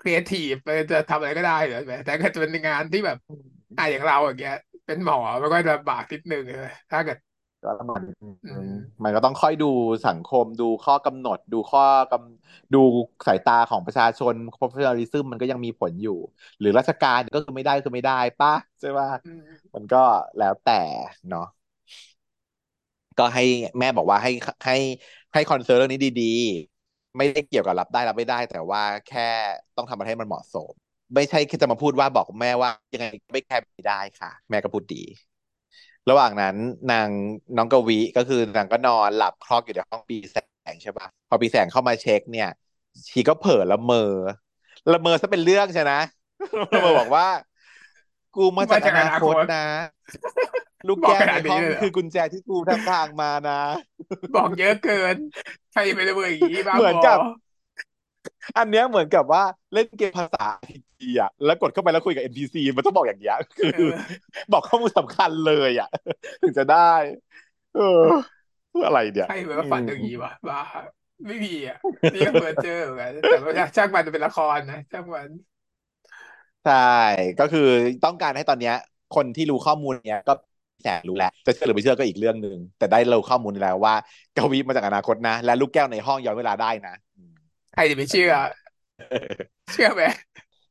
[0.00, 3.16] ครีเอทีฟมันจะทำอะไรก็ได้เหรอแต่ถ้าเกิดเป็นงานที่แบบ
[3.76, 4.54] อะอย่างเราอย่างเงี้ย
[4.86, 7.18] เป็นหมอมันก็จะบากนิดนึงเลยถ้าเกิด
[7.62, 8.72] แล้วมันอือืมม
[9.04, 9.66] มันก็ต้องค่อยดู
[10.06, 12.78] สังคมดูข้อกำหนด ดูข้อกำดู
[13.26, 16.12] สายตาของประชาชน professionalism มันก็ยังมีผลอยู่
[16.60, 18.50] หรือราชการก็คือไม่ได้คือไม่ได้ป่ะ
[18.80, 19.98] ใช่ป่ะอืมมันก็
[20.38, 20.72] แล้วแต่
[21.28, 21.42] เนาะ
[23.18, 23.42] ก็ให้
[23.78, 24.30] แม่บอกว่าให้
[24.66, 24.74] ให้
[25.32, 29.20] ให้ concern เรื่องนี้ดีๆ ไม่ได้เกี่ยวกับรับได้รับไม่ได้ แต่ว่าแค่
[29.76, 30.72] ต้องทำมันให้มันเหมาะสม
[31.14, 34.96] ไม่ใช่แค่จะมาพูดว่าบอกแม่ว่ายังไงไม่แค่ไม่ได้ค่ะ แม่ก็พูดดี
[36.10, 36.56] ระหว่างนั้น
[36.92, 37.08] นาง
[37.56, 40.36] น้องกวีก็คือนางก็นอนหลับคลอกอยู่ในห้องปีแส
[40.72, 42.48] งใช่ปะพอปีแสงเข้ามาเช็คเนี่ย
[43.08, 44.12] ชีก็เผลอละเมอ
[44.92, 46.00] ละเมอซะเป็นเรื่องใช่นะ
[46.70, 47.26] เอละเมอบอกอว่า
[48.36, 49.64] กูมามาจากอจากอนานาคตคตนะ
[50.88, 53.60] ลูกบอกขนาแก้วในห้องดนี้เลยเหรอคือกุญแจที่กูทำทางมานะ
[54.36, 55.16] บอกเยอะเกิน
[55.72, 57.18] ใครไปเลยเบอร์อย่างนี้บ้าบอเหมือนกับ
[58.56, 63.92] อันเนี้ยเหมือนกับว่าเล่นเกมภาษาพีจีอะแล้วกดเข้าไปแล้วคุยกับ NPC มันต้องบอกอย่างเงี้ยคือเออ
[64.52, 65.88] บอกข้อมูลสำคัญเลยอะ
[66.42, 66.76] ถึงจะได้
[67.74, 67.82] เออ
[68.86, 70.56] อะไรเนี่ยใครแบบอืมว่าฝันอย่างนี้วะบ้า
[71.26, 71.76] ไม่มีอะ
[72.12, 75.30] นี่ก็เพ้อเจอเหมือนกันแต่ว่าช่างมันจะเป็นละครนะช่างมัน
[76.62, 76.72] ใช่
[77.38, 77.60] ก็คือ
[78.02, 78.72] ต้องการให้ตอนเนี้ย
[79.10, 80.32] คนที่รู้ข้อมูลเนี้ยก็
[80.82, 83.94] แสนรู้แล้วจะเชื่อหรือไม่เชื่อก็อีกเรื่องหนึ่งแต่ได้เราข้อมูลแล้วว่า
[84.34, 87.11] กวีมาจากอนาคตนะ และลูกแก้วในห้องย้อนเวลาได้นะอืม
[87.74, 88.60] ใครจะไปเชื่อแบบนี้
[89.72, 90.02] เชื่อไหม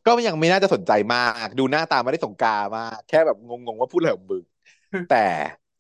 [0.06, 4.44] ก็ยังไม่น่าจะสนใจมาก ดูหน้าตาไม่ได้สงกามาก แค่แบบงงๆว่าพูดอะไรของมึง
[5.12, 5.26] แต่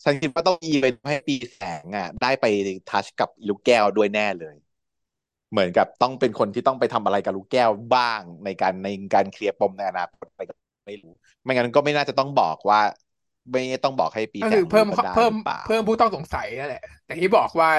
[0.03, 2.45] ฉันคิดว่าต้องอีเวนต์ให้ปีแสงอะ ได้ไป
[2.89, 4.55] ทัชกับลูกแก้วด้วยแน่เลย
[5.51, 10.53] เหมือนกับต้องเป็นคนที่ต้องไปทำอะไรกับลูกแก้วบ้างในการในการเคลียร์ปมในอนาคตไปก็
[10.87, 11.13] ไม่รู้
[11.43, 12.81] ไม่งั้นก็ไม่น่าจะต้องบอกว่า
[13.51, 17.69] ไม่ต้องบอกให้ปีก็คือเพิ่มแสงรู้ก็ได้เพิ่มหรือเปล่าเพิ่มผู้ต้องสงสัยนั่นแหละแต่ที่บอกว่า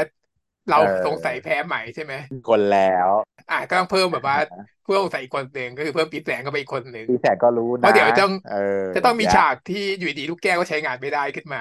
[0.69, 2.15] เราเสงสัยออแพ้ไหมใช่ไหม
[2.49, 3.09] คนแล้ว
[3.49, 4.37] อะก็ต้องเพิ่มแบบว่า
[4.85, 8.55] ผู้ต้องสงสัยอีกคนหนึ่งก็คือเพิ่มปีแสงเข้าไปอีกคนหนึ่งปีแสงก็รู้เพราะนะเดี๋ยวต้องเอ
[8.85, 11.61] อจะต้องมีอย่างเงี้ยฉากที่อยู่ดีลูกแก้วก็ใช้งานไม่ได้ขึ้นมา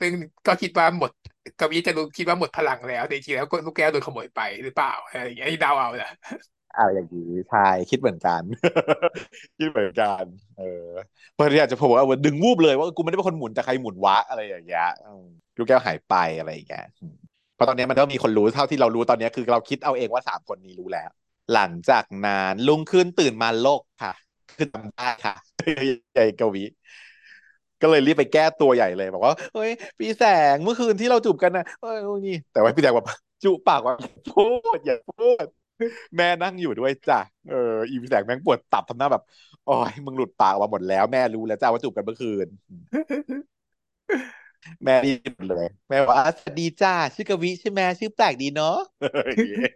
[0.00, 0.12] ซึ่ง
[0.46, 1.10] ก็คิดว่าหมด
[1.58, 6.08] กวีจะรู้คิดว่าหมดพลังแล้วแต่จริงๆแล้วก็ลูกแก้วโดนขโมยไปหรือเปล่าอะไรอย่างเงี้ยที่เดาเอานะ
[6.76, 8.42] อะไรอย่างนี้ใช่คิดเหมือนกัน
[9.58, 10.24] คิดเหมือนกัน
[10.58, 10.86] เออ
[11.32, 15.26] เพราะที่อาจจะผมว่าดึงวูบเลยว่ากูไม่ได้เป็นคนหมุนแต่ใครหมุนวะอะไรอย่างเงี้ยอืม
[15.56, 17.19] ลูกแก้วหายไปอะไรอย่างเงี้ยอืมเพ
[17.60, 21.10] ราะตอนนี้มันก็มีคนรู้เท่าที่เรารู้ตอนนี้คือเราคิดเอาเองว่าสามคนนี้รู้แล้ว
[21.54, 24.12] หลังจากนั้นลุงขึ้นตื่นมาโลกค่ะ
[24.56, 25.34] คือจำได้ค่ะ
[26.14, 26.64] ใหญ่กวี
[27.82, 33.06] ก็เลยรีบไปแก้ตัวใหญ่เลยบอกว่าเฮ้ยพี่แสงเมื่อคืนที่เราจูบกันนะเอ้ยนี่ แต่ว่าพี่แสงบอก
[33.44, 33.94] จูบปากว่า
[34.28, 34.42] พู
[34.76, 35.46] ดอย่าพูด
[36.16, 39.22] แม่นั่งอยู่ด้วยจ้ะเอออีพี่แสงแม่งปวดตับทำหน้าแบบ
[39.66, 42.46] โอ้ยมึงหลุดปากออกมาหมดแล้ว แม่รู้แล้วจ้าว่าจูบกันเมื่อคืน
[44.84, 48.78] แม่รีบเลย แม่บอกว่าสวัสดีจ้าชื่อกวีใช่ไหมชื่อแปลกดีเนาะ
[49.26, 49.72] อย่างเงี้ย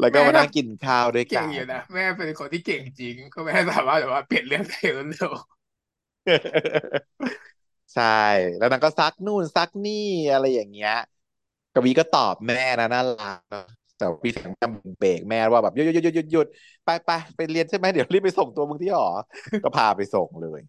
[0.00, 5.32] แล้วก็แม่ก็มานั่งกินข้าวด้วยเก่กันงอยู่นะแม่เป็นคนที่เก่งจริง ก็แม่สามารถแบบว่าเปลี่ยนเรื่องได้เร็ว
[7.94, 8.04] ใช่
[8.58, 10.94] แล้วนางก็ซักนู่นซักนี่อะไรอย่างเงี้ย
[11.74, 13.66] กวีก็ตอบแม่นะน่ารักเนอะ
[13.98, 16.46] แต่พี่แสงจำเบรกแม่ว่าแบบหยุดหยุดหยุดหยุดหยุด
[16.84, 19.06] ไปไปไปเรียนใช่ไหมเดี๋ยวรีบไปส่งตัวมึงที่หอ
[19.64, 20.60] ก็พาไปส่งเลย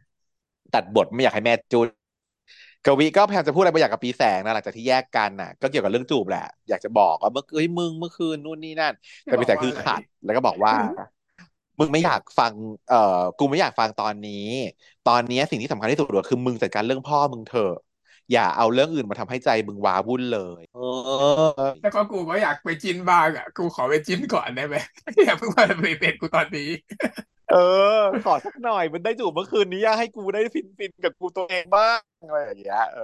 [0.74, 1.88] ตัดบทไม่อยากให้แม่จูน
[2.86, 10.74] กวีก็พยายามจะพูดอะไรบางอย่างกับปีแสงนะหลังจากที่แยกกันน่ะ ก็เกี่ยวกับเรื่องจูบแหละ อยากจะบอกว่าเมื่อเอ้ยมึงเมื่อคืนนู่นนี่นั่นๆจะแต่ปีแสงบอกว่าอะไรคือขัด แล้วก็บอกว่า
[11.80, 12.52] มึงไม่อยากฟัง
[12.90, 14.48] เอ่อกูไม่อยากฟังตอนนี้
[15.10, 17.76] ตอนนี้สิ่งที่สำคัญที่สุดเลยคือมึงจัดการเรื่องพ่อมึงเถอะ
[18.32, 20.80] อย่าเอาเรื่องอื่นมาทำให้ใจมึงว้าวุ่นเลยเอ
[21.62, 24.76] อแล้วก็กูก็อยากไปจิ้นบ้างอะ กูขอไปจิ้นก่อนได้ไหม
[25.26, 26.70] อย่าเพิ่งมาไปเป็นกูตอนนี้
[27.52, 27.56] เอ
[28.00, 33.02] อ ขอสักหน่อยมันได้จูบเมื่อคืนนี้อยากให้กูได้ฟินฟินกับกูตัวเองบ้าง อะไรอย่างเงี้ยเออ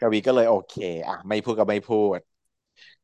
[0.00, 0.74] กวีก็เลยโอเค
[1.08, 2.18] อะ ไม่พูดก็ไม่พูด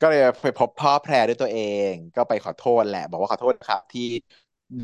[0.01, 1.59] ก็เลยไปพบพ่อแพรด้วยตัวเอ
[1.91, 4.03] ง ก็ไปขอโทษแหละ บอกว่าขอโทษครับ ที่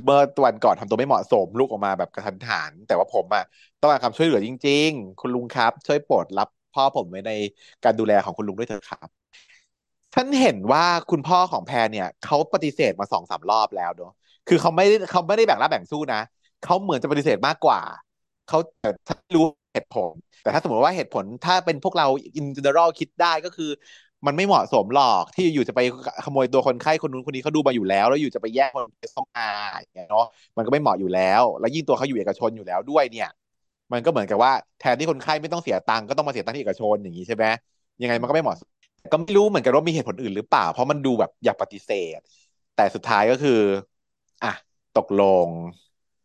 [0.05, 3.43] เมื่อวันก่อนทำตัวไม่เหมาะสมลูกออกมาแบบกระทันหัน แต่ว่าผมอะ
[3.81, 7.33] ต้องการคำช่วยเหลือจริง ๆ คุณลุงครับ ช่วยโปรดรับพ่อผมไว้ใน
[7.85, 9.09] การดูแลของคุณลุงด้วยเถอะครับ
[10.15, 14.13] ฉันเห็นว่าคุณพ่อของแพรเนี่ยเขาปฏิเสธมาสองสามรอบแล้วเนอะ
[14.47, 16.21] คือเขาไม่เขาไม่ได้แบ่งรับแบ่งสู้นะ
[16.61, 17.81] เขาเหมือนจะปฏิเสธมากกว่า
[18.49, 19.45] เขาแต่ถ้ารู้
[19.79, 22.07] เหตุผล แต่ถ้าสมมติว่าเหตุผลถ้าเป็นพวกเรา
[22.39, 23.71] in general คิดได้ก็คือ
[24.27, 25.81] มันไม่เหมาะสมหรอกที่อยู่จะไป
[26.25, 29.51] ขโมยตัวคนไข้คนนู้นคนนี้เขาดูมาอยู่แล้ว แล้วอยู่จะไปแย่งคนไปต้องอา
[29.81, 30.27] อย่างเงี้ยเนาะ
[30.57, 33.29] มันก็ไม่เหมาะอยู่แล้ว แล้วยิ่งตัวเขาอยู่เอกชนอยู่แล้วด้วยเนี่ย
[33.93, 37.45] มันก็เหมือนกับว่าแทนที่คนไข้ไม่ต้องเสียตังค์ก็ต้องมาเสียตังค์ที่เอกชนอย่างนี้ใช่ไหม
[38.03, 38.69] ยังไงมันก็ไม่เหมาะสม
[39.13, 42.19] ก็ไม่รู้เหมือนกันว่ามีเหตุผลอื่นหรือเปล่า เพราะมันดูแบบอยากปฏิเสธ
[42.77, 43.61] แต่สุดท้ายก็คือ
[44.45, 44.53] อะ
[44.99, 45.49] ตกลง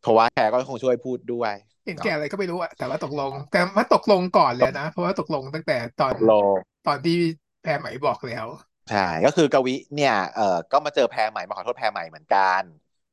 [0.04, 1.54] เพราะว่าแขกก็คงช่วยพูดด้วย
[1.86, 6.44] เห็นแก่เนาะอะไรก็ไม่รู้อะแต่ว่าตกลง แต่ว่าตกลงก่อนเลยนะ เพราะว่าตกลงตั้งแต่ตอนตกลง
[6.86, 7.14] ตอนที่
[7.62, 8.48] แพรไหมบอกแล้ว
[8.88, 12.64] ใช่ก็คือกวิเนี่ยเออก็มาเจอแพรใหม่มาขอโทษแพรใหม่เหมือนกัน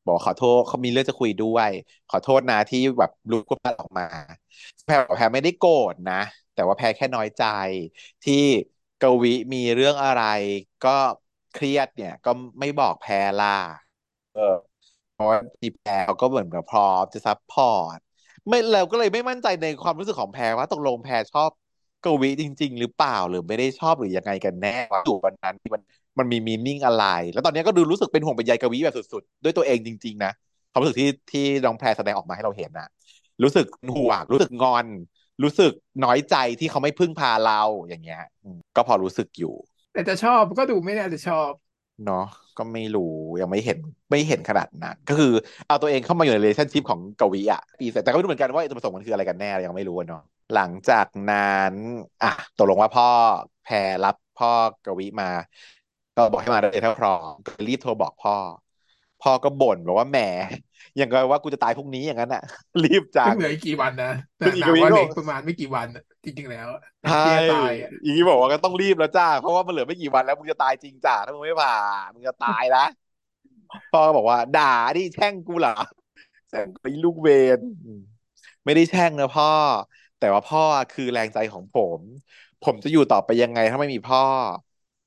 [0.05, 1.71] บอกขอโทษเขามีเรื่องจะคุยด้วย
[2.09, 4.05] ขอโทษนะที่แบบรู้ความลับออกมา
[4.85, 6.15] แพรบอกแพรไม่ได้โกรธนะ
[6.53, 7.43] แต่ว่าแพรแค่น้อยใจ
[8.23, 8.35] ที่
[9.01, 10.21] กวิมีเรื่องอะไร
[10.83, 10.91] ก็
[11.53, 12.31] เครียดเนี่ย ก็
[12.61, 13.49] ไม่บอกแพรล่ะ
[14.33, 14.70] เออเพ
[15.21, 17.99] ราะว่าทีแพรเขาก็เหมือนกับพร้อมจะ support
[18.49, 21.51] ไม่เราก็เลยไม่มั่นใจในความรู้สึกของแพรว่าตกลงแพรชอบ
[22.05, 25.83] กวีจริง ๆ หรือเปล่าหรือไม่ได้ชอบหรือยังไงกันแน่ว่าอยู่วันนั้นมัน
[26.19, 30.33] มันมีมีนิ่งอะไร แล้วตอนนี้ก็ดูรู้สึกเป็นห่วงเป็นใยกวีแบบสุดๆ ด้วยตัวเองจริง ๆ นะ
[30.73, 32.89] ความรู้สึกที่ที่น้องแพรแสดงออกมาให้เราเห็นนะ
[33.43, 33.67] รู้สึก
[33.97, 34.87] ห่วงรู้สึกงอน
[35.43, 35.73] รู้สึก
[36.05, 39.55] น้อยใจที่เขาไม่พึ่งพาเราอย่างเงี้ยอืมก็พอรู้สึกอยู่
[39.93, 41.53] แต่จะชอบก็ดูไม่น่าจะชอบ
[42.07, 42.25] เนาะ
[42.61, 43.79] ก็ไม่รู้ยังไม่เห็น
[44.11, 45.33] ไม่เห็นขนาดนั้นก็คือ
[45.67, 50.23] เอาตัวเองเข้ามาอยู่ในเร l a t i o n ของกวีอะปีเสร็จแต่ก็ไม่รู้เหมือนกันว่าจุดประสงค์มันคืออะไรกันแน่ยังไม่รู้เนาะ
[50.55, 51.75] หลังจากนั้น
[52.23, 53.09] อะตกลงว่าพ่อ
[53.65, 54.51] แพรรับพ่อ
[54.87, 55.31] กวีมา
[56.17, 57.35] ก็บอกให้มาเลยถ้าพร้อม
[57.67, 58.37] รีบโทรบอกพ่อ
[59.23, 60.19] พ่อก็บ่นบอกว่าแหม
[60.97, 62.43] อย่างกับว่ากูจะตายพรุ่งนี้อย่างนั้นอะ
[62.83, 71.73] รีบจังเพิ่งเหลืออีกกี่วันนะแต่ซึ่งอีนางว่าเหลืกวิก็ออกประมาณไม่กี่วันอะจริงๆแล้วอะแต่ใช่ที่จะตายอะอีกบอกว่าก็ต้องรีบแล้วจ้าเพราะว่ามันเหลือไม่กี่วันแล้วมึงจะตายจริงจ้าถ้ามึงไม่ผ่า
[72.15, 72.81] มึงจะตายนะ
[73.91, 74.63] พ่อก็บอกว่า ด่า
[74.97, 75.71] ดิแช่งกูเหรอ
[76.49, 77.29] แช่งไปลูกเว
[77.59, 77.61] ร
[78.65, 79.47] ไม่ได้แช่งนะพ่อ
[80.19, 80.61] แต่ว่าพ่อ
[80.91, 82.03] คือแรงใจของผม
[82.63, 84.21] ผมจะอยู่ต่อไปยังไงถ้าไม่มีพ่อ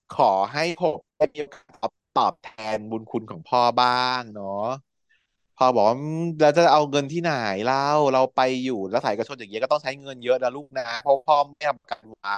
[0.09, 4.47] ขอให้ผมได้มีโอกาสตอบตอบแทนบุญคุณของพ่อบ้างเนาะ
[4.92, 4.92] พ่
[5.63, 7.29] อบอกว่าอืมแล้วจะเอาเงินที่ไหน
[7.63, 7.77] เล่า
[8.13, 12.33] เราไปอยู่แล้วสายเอกชนอย่างเงี้ยก็ต้องใช้เงินเยอะนะลูกนะเพราะพ่อไม่ทำกันไว้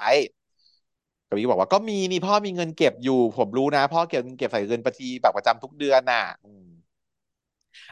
[1.29, 6.23] กบีก็บอกว่าก็มีนี่พ่อมีเงินเก็บอยู่ ผมรู้นะ พ่อเก็บเก็บใส่เงินบัญชีแบบประจำทุกเดือนน่ะ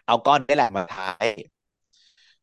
[0.05, 1.03] เอาก้อนนี้แหละมาใช้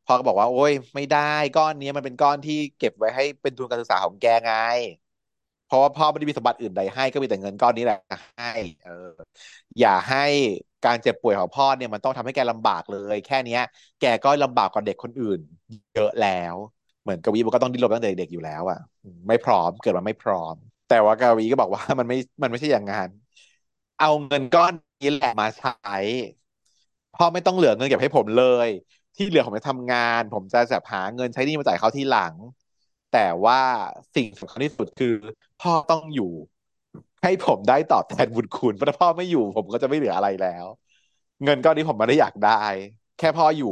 [0.06, 1.18] พ่อก็บอกว่า โอ้ยไม่ได้
[1.54, 4.50] ก้อนนี้มันเป็นก้อนที่เก็บไว้ให้เป็นทุนการศึกษาของแกไง
[5.64, 7.98] เพราะว่าพ่อไม่ได้มีสมบัติอื่นใดให้ก็มีแต่เงินก้อนนี้แหละ
[8.36, 8.46] ให้
[8.82, 8.90] เออ
[9.78, 10.18] อย่าให้
[10.84, 13.60] การเจ็บป่วยของพ่อเนี่ยมันต้องทำให้แกลำบากเลย แค่เนี้ย
[14.00, 15.40] แกก็ลำบากกว่าเด็กคนอื่น
[15.94, 16.56] เยอะแล้ว
[17.02, 18.78] เหมือนกวีมันก็ต้องดิ้นรนตั้งแต่เด็กอยู่แล้วอะ
[19.28, 20.56] ไม่พร้อมเกิดมาไม่พร้อม
[20.88, 23.10] แต่ว่ากวีก็บอกว่ามันไม่มันไม่ใช่อย่างงั้น
[23.98, 25.70] เอาเงินก้อนนี้แหละมาใช้
[27.14, 28.68] พ่อไม่ต้องเหลือเงินเก็บให้ผมเลย
[29.16, 32.36] ที่เหลือผมจะทำงาน ผมจะแบบหาเงินใช้นี้มาจ่ายเขาที่หลัง
[33.10, 33.56] แต่ว่า
[34.14, 35.08] สิ่งสำคัญที่สุดคือ
[35.58, 36.24] พ่อต้องอยู่
[37.22, 40.66] ให้ผมได้ตอบแทนบุญคุณเพราะถ้าพ่อไม่อยู่ ผมก็จะไม่เหลืออะไรแล้ว
[41.44, 42.50] เงินก้อนนี้ผมไม่ได้อยากได้
[43.16, 43.66] แค่พ่ออยู่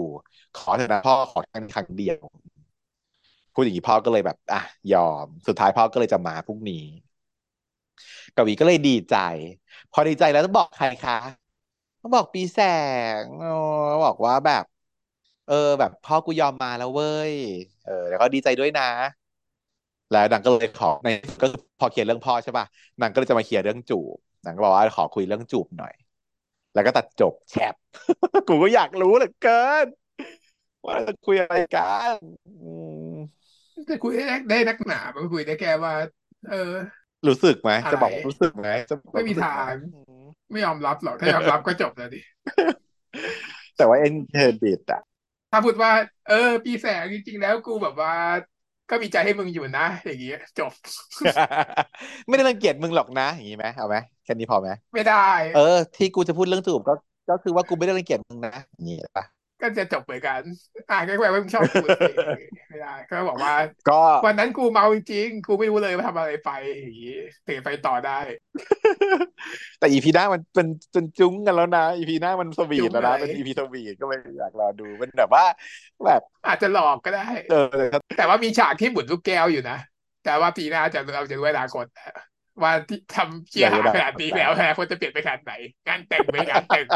[0.54, 2.18] ขอเถอะนะพ่อขอแค่ครั้งเดียว
[3.52, 4.60] พูดอย่างนี้พ่อก็เลยแบบ อะ
[4.92, 6.84] ยอม สุดท้ายพ่อก็เลยจะมาพรุ่งนี้
[8.34, 9.14] กวีก็เลยดีใจ
[9.92, 11.14] พอดีใจแล้วต้องบอกใครคะ
[12.00, 12.58] ต้องบอกปีแส
[13.22, 13.46] งอ
[14.04, 14.64] บอกว่าแบบ
[15.46, 17.34] เออ แบบพ่อกูยอมมาแล้วเว้ย
[17.82, 18.84] เออ แล้วก็ดีใจด้วยนะ
[20.12, 21.08] แล้วนางก็เลยขอใน
[21.42, 22.66] ก็คือพอเคลียร์เรื่องพ่อใช่ป่ะ
[23.00, 25.94] นางก็เลยจะมาเคลียร์เรื่องจูบนางก็บอกว่าขอคุยเรื่องจูบหน่อย
[26.74, 27.74] แล้วก็ตัดจบแชป
[28.48, 29.86] กูก็อยากรู้เหลือเกิน
[30.86, 32.16] ว่าจะคุยอะไรกัน
[32.62, 32.70] อื
[33.12, 33.14] ม
[33.90, 35.92] จะคุยได้ได้นักหนามันก็คุยได้แค่ว่า
[36.50, 36.72] เออ
[37.28, 42.20] รู้สึกไหมอะไรจะบอกว่ารู้สึกไหมจะบอกไม่มีรู้สึกทางไหมอืมไม่ยอมรับหรอกถ้ายอมรับก็จบแล้วดิ
[43.76, 45.02] แต่ว่าเอ็นเครดิตอะ
[45.50, 45.92] ถ้าพูดว่า
[46.28, 48.14] เออ ปีแสงจริงๆแล้วกูแบบว่า
[48.90, 50.72] ก็มีใจให้มึงอยู่นะ อย่างเงี้ยจบ
[52.28, 55.14] ไม่ได้รังเกียจมึงหรอกนะ อย่างนี้ไหมเอาไหมแค่นี้พอไหมไม่ได้
[55.54, 56.94] เออ ที่กูจะพูดเรื่องจูบก็
[57.28, 60.40] ก็คือว่ากูไม่ได้รังเกียจมึงนะอย่างนี้ปะ ก็จะจบเหมือนกัน
[60.90, 62.12] อะก็แปลว่ามึงชอบกูสิ
[62.68, 63.54] ไม่ได้ก็บอกว่า
[63.90, 66.50] ก็วันนั้นกูเมาจริงๆกูไม่รู้เลยว่าทำอะไรไป
[66.80, 67.16] อย่างงี้
[67.48, 68.18] ตื่นไปต่อได้
[69.78, 75.44] แต่อีพีหน้ามันเป็นเป็นจุ้งกันแล้วนะอีพีหน้ามันสวีจุ้ทงแล้วนะอะไรเป็นอีพีสวีทก็ไม่อยากรอดูเป็นแบบว่า
[76.06, 77.86] แบบ อาจจะหลอกก็ได้ เออ
[78.18, 79.78] แต่ว่ามีฉากที่หมุนลูกแก้วอยู่นะ
[80.24, 81.86] แต่ว่าปีหน้าจะเราจะรู้เวลากด
[82.62, 85.52] ว่าที่ทำเชี่ยหาขนาดนี้แล้วแพ้คนจะเปลี่ยนไปขนาดไหน
[85.88, 86.86] งานแต่งไม่งานแต่ง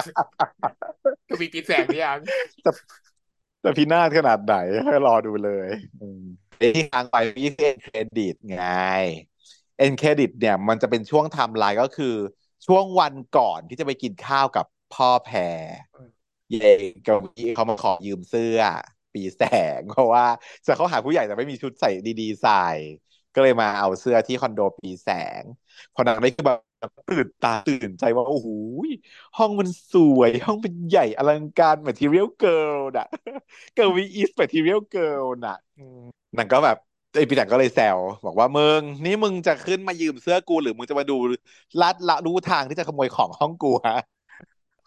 [1.28, 2.18] ก็มีปีแสงหรือยัง
[3.62, 5.68] แต่พินาศขนาดไหนให้รอดูเลย
[6.00, 6.22] อืม
[6.58, 8.60] ไอ้ที่ค้างไปพี่เอ็นเครดิตไง
[9.78, 12.14] เอ็นเครดิตเนี่ย มันจะเป็นช่วงไทม์ไลน์ก็คือ
[12.66, 15.58] ช่วงวันก่อนที่จะไปกินข้าวกับพ่อแพร
[16.50, 16.72] เย่
[17.06, 18.60] กวีเขามาขอยืมเสื้อ
[19.14, 19.42] ปีแส
[19.78, 20.26] งเพราะว่า
[20.66, 21.90] จะเขาหาผู้ใหญ่แต่ไม่มีชุดใส่
[22.20, 22.66] ดีๆใส่
[23.34, 25.08] ก็เลยมาเอาเสื้อที่คอนโดปีแส
[25.40, 25.42] ง
[25.94, 26.60] พอนางได้คือแบบ
[27.10, 28.48] ตื่นตาตื่นใจว่าโอ้โห
[29.38, 33.08] ห้องมันสวย ห้องเป็นใหญ่อลังการ material girl น่ะ
[33.74, 35.56] เกิร์ลวีอีส material girl น่ะ
[36.38, 36.78] นางก็แบบ
[37.16, 41.16] ไอ้ปีแสงก็เลยแซวบอกว่ามึงนี่มึงจะขึ้นมายืมเสื้อกูหรือมึงจะมาดู
[41.80, 43.98] ลาดละรู้ทางที่จะขโมยของห้องกูฮะ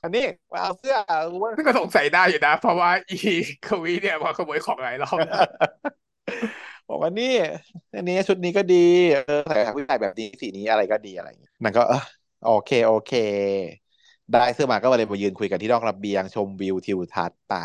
[0.01, 0.95] อันนี้มาเอาเสื้อ
[1.41, 3.15] ว่าซึ่งก็สงสัยได้อยู่นะ เพราะว่าอี
[3.65, 5.41] กวีเนี่ยมาขโมยของหลายรอบแล้ว
[6.89, 7.33] บอกว่านี่
[7.95, 8.85] อันนี้ชุดนี้ก็ดี
[9.25, 12.03] เออใส่ผู้ชายแบบนี้สีนี้อะไรก็ดีอะไรอย่างเงี้ยนางก็เออ
[12.45, 13.13] โอเคโอเค
[14.33, 17.55] ได้เสื้อมาก็เลยมายืนคุยกันที่นอกระเบียง ชมวิวทิวทัศน์ไป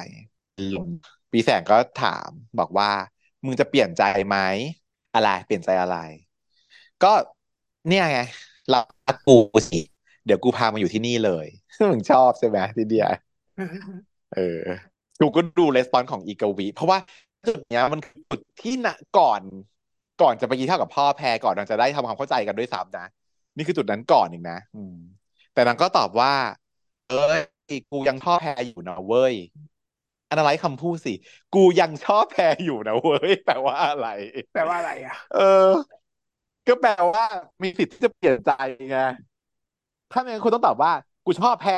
[1.33, 2.91] ปีแสงก็ถามบอกว่า
[3.45, 4.37] มึงจะเปลี่ยนใจไหม
[5.15, 5.99] อะไร เปลี่ยนใจอะไร
[7.05, 7.13] ก็
[7.89, 8.21] เนี่ยไง
[8.71, 9.81] เรักกูสิ
[10.27, 11.47] เดี๋ยวกูพามาอยู่ที่นี่เลย
[11.91, 13.07] มึงชอบใช่ไหมทีเดีย
[14.35, 14.61] เออ
[15.21, 16.99] กูก็ดูレスปอนของอีกาวี เพราะว่า
[17.47, 19.43] จุดเนี้ยมันคือจุดที่นะก่อน
[20.23, 23.07] ก่อนจะไปกินข้าวกับพ่อแพรก่อนนางจะได้ทำความเข้าใจกันด้วยซ้ำนะ
[23.57, 24.97] นี่คือจุดนั้นก่อนอีกนะ อืม
[25.55, 26.33] แต่นางก็ตอบว่า
[27.11, 27.41] เอ้ย
[27.91, 29.35] กูยังชอบแพรอยู่นะเว้ย
[30.29, 31.15] อันอะไรคำพูดสิ
[31.55, 34.09] กูยังชอบแพรอยู่นะเว้ยแปลว่าอะไร
[34.55, 35.69] แปลว่าอะไรอะ เออ
[36.69, 37.25] ก็แปลว่า
[37.63, 38.53] มีสิทธิ์ที่จะเปลี่ยนใจ
[38.91, 38.99] ไง
[40.13, 40.93] ถ้าไม่งั้นคุณต้องตอบว่า
[41.25, 41.73] กูชอบแพร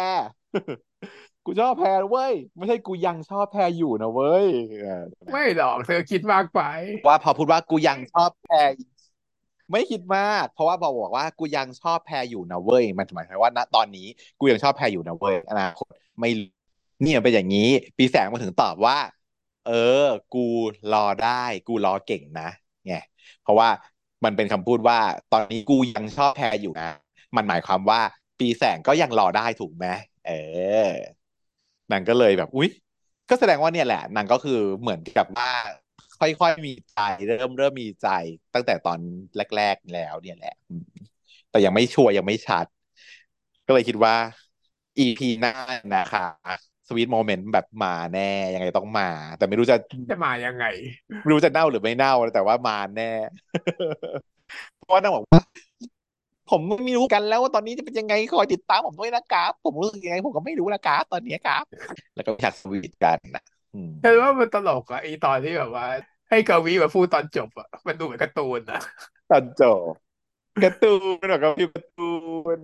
[1.45, 4.47] กูชอบแพรเว้ย ไม่ใช่กูยังชอบแพรอยู่นะเว้ย
[4.83, 6.61] เออไม่หรอกเธอคิดมากไป
[7.07, 8.73] ว่าพอพูดว่ากูยังชอบแพร
[9.73, 14.07] ไม่คิดมาก เพราะว่าบอกบอกว่ากูยังชอบแพรอยู่นะเว้ย มันหมายความว่าณตอนนี้
[14.39, 15.87] กูยังชอบแพรอยู่นะเว้ยอนาคต
[16.19, 16.31] ไม่
[17.05, 17.69] นี่มันเป็นอย่างนี้
[17.99, 18.99] ปีแสงมาถึงตอบว่า
[19.67, 19.73] เอ
[20.03, 20.45] อ กู
[20.93, 22.49] รอได้ กูรอเก่งนะ
[22.87, 22.95] ไง
[23.43, 23.69] เพราะว่า
[24.25, 24.99] มันเป็นคำพูดว่า
[25.33, 26.91] ตอนนี้กูยังชอบแพรอยู่นะ
[27.37, 28.01] มันหมายความว่า
[28.39, 29.87] ปีแสงก็ยังรอได้ถูกไหม
[30.27, 30.33] เอ
[30.87, 30.89] อ
[31.93, 32.71] นางก็เลยแบบ อุ๊ย
[33.31, 35.53] ก็แสดงว่าเนี่ยแหละนางก็คือเหมือนกับว่า
[36.21, 38.09] ค่อยๆมีใจเริ่มเริ่มมีใจ
[38.55, 38.99] ตั้งแต่ตอน
[39.57, 40.85] แรก ๆแล้ว เนี่ยแหละอืม
[41.51, 42.67] แต่ยังไม่ชัวร์ยังไม่ชัด
[43.67, 44.15] ก็เลยคิดว่า
[44.99, 45.55] EP หน้า
[45.95, 46.27] นะคะ
[46.89, 49.77] สวีทโมเมนต์แบบมาแน่ยังไงต้องมา แต่ไม่รู้จะ
[50.11, 50.65] จะมายังไง
[51.23, 53.13] ไม่รู้จะเน่าหรือไม่เน่าแต่ว่ามาแน่
[54.79, 55.43] เพราะว่านางบอกว่า
[56.53, 61.65] ผมไม่รู้กันแล้วว่าตอนนี้จะเป็นยังไงคอยติดตามผมด้วยนะครับ ผมรู้สึกยังไงผมก็ไม่รู้นะครับตอนนี้ครับ
[62.17, 63.43] แล้วก็ฉากสวีทกันนะ
[63.75, 65.87] อืมแต่ว่ามันตลกอะไอตอนที่แบบว่า
[66.31, 68.81] ให้กวีมาพูดตอนจบอะมันดูเหมือนการ์ตูนอะ
[69.31, 69.81] ตอนจบ
[70.65, 70.93] การ์ตู
[71.23, 72.11] นหรอกครับพี่การ์ตู
[72.59, 72.61] น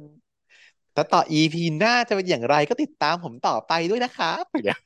[0.95, 4.81] แต่ต่อ EP หน้าจะเป็นอย่างไรก็ติดตามผมต่อไปด้วยนะครับอย่างเงี้ย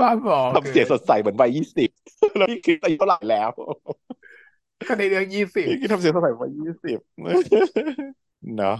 [0.00, 1.90] บ้าบอทำเสียงสดใสเหมือนวัยยี่สิบ
[2.38, 3.62] แล้วนี่คืออายุเท่าไหร่แล้วก็
[4.98, 6.98] ในเรื่องยี่สิบนี่คือทำเสียงสดใสเหมือนวัยยี่สิบ
[8.56, 8.76] เนาะ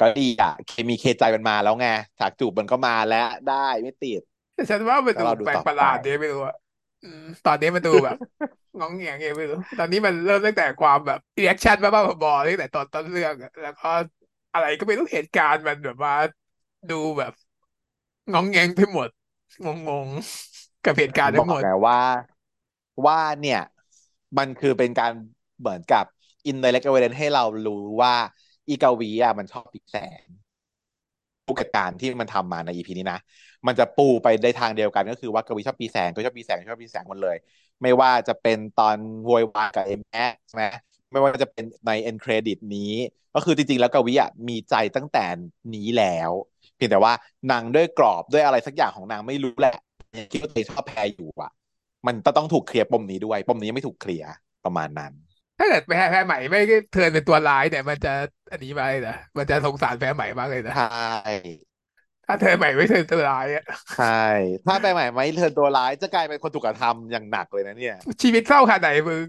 [0.00, 1.86] ก็ดีอะ เคมีเคใจมันมาแล้วไง
[2.18, 4.20] ฉากจูบมันก็มาแล้วได้ไม่ติด
[4.54, 6.54] แต่ฉันว่ามันดูแล้วเราดูต่อไปแปลกประหลาดดีไม่รู้อะ
[7.02, 8.16] อืมตอนนี้มันดูแบบ
[8.78, 13.88] ง่องแง่งไงไม่รู้ตอนนี้มันเริ่มตั้งแต่ความแบบ reaction บ้าๆบอๆตั้งแต่ตอนต้นเรื่องอะแล้วก็
[14.52, 16.14] อะไรก็ไม่รู้เหตุการณ์มันแบบว่า
[16.88, 17.32] ดูแบบ
[18.32, 19.08] ง่องแง่งไปหมด
[19.64, 19.66] ง
[20.06, 21.98] งๆกับเหตุการณ์บทั้งหมดอกไงว่า
[23.06, 23.58] ว่าเนี่ย
[24.38, 25.12] มันคือเป็นการ
[25.60, 26.04] เหมือนกับ
[26.50, 28.14] indirect evidence ให้เรารู้ว่า
[28.68, 30.22] อีกวีอะมันชอบปีแสง
[31.46, 33.20] ผู้จัดการที่มันทำมาในอีพีนี้นะ
[33.66, 37.36] มันจะปูไปในทางเดียวกันก็คือว่ากวีชอบปีแสงก็ชอบปีแสงชอบปีแสงหมดเลย
[37.82, 40.64] ไม่ว่าจะเป็นตอนโวยวายกับเอ็มแใช่ไหม
[41.12, 42.92] ไม่ว่าจะเป็นในเอ็นเครดิตนี้
[43.34, 45.24] ก็คือจริงๆ แล้วกวีอะมีใจตั้งแต่
[45.74, 46.30] นี้แล้ว
[46.76, 47.12] เพียงแต่ว่า
[47.50, 49.76] นางด้วยกรอบด้วยอะไรสักอย่างของนางไม่รู้แหละ
[50.32, 51.52] คิดว่าตัวเองชอบแพรอยู่อะ
[52.06, 54.30] มันต้องถูกเคลียร์ปมนี้ด้วย ปมนี้ยังไม่ถูกเคลียร์
[54.64, 55.12] ประมาณนั้น
[55.58, 56.58] ถ้าเกิดแพ้แพ้ใหม่ไม่
[56.90, 58.10] เทิร์นเป็นตัวร้ายเนี่ยมันจะ
[58.50, 60.84] อันนี้ไปนะมันจะสงสารแพ้ใหม่มากเลยนะใช่
[62.26, 63.64] ถ้าเทิร์นใหม่ไม่เทิร์นตัวร้ายอะ
[63.96, 64.06] ใช่
[64.66, 69.26] ถ้าไปใหม่ไม่เทิร์นตัวร้ายจะกลายเป็นคนถูกกระทำอย่างหนักเลยนะเนี่ย ชีวิตเศร้าขนาดไหนมึง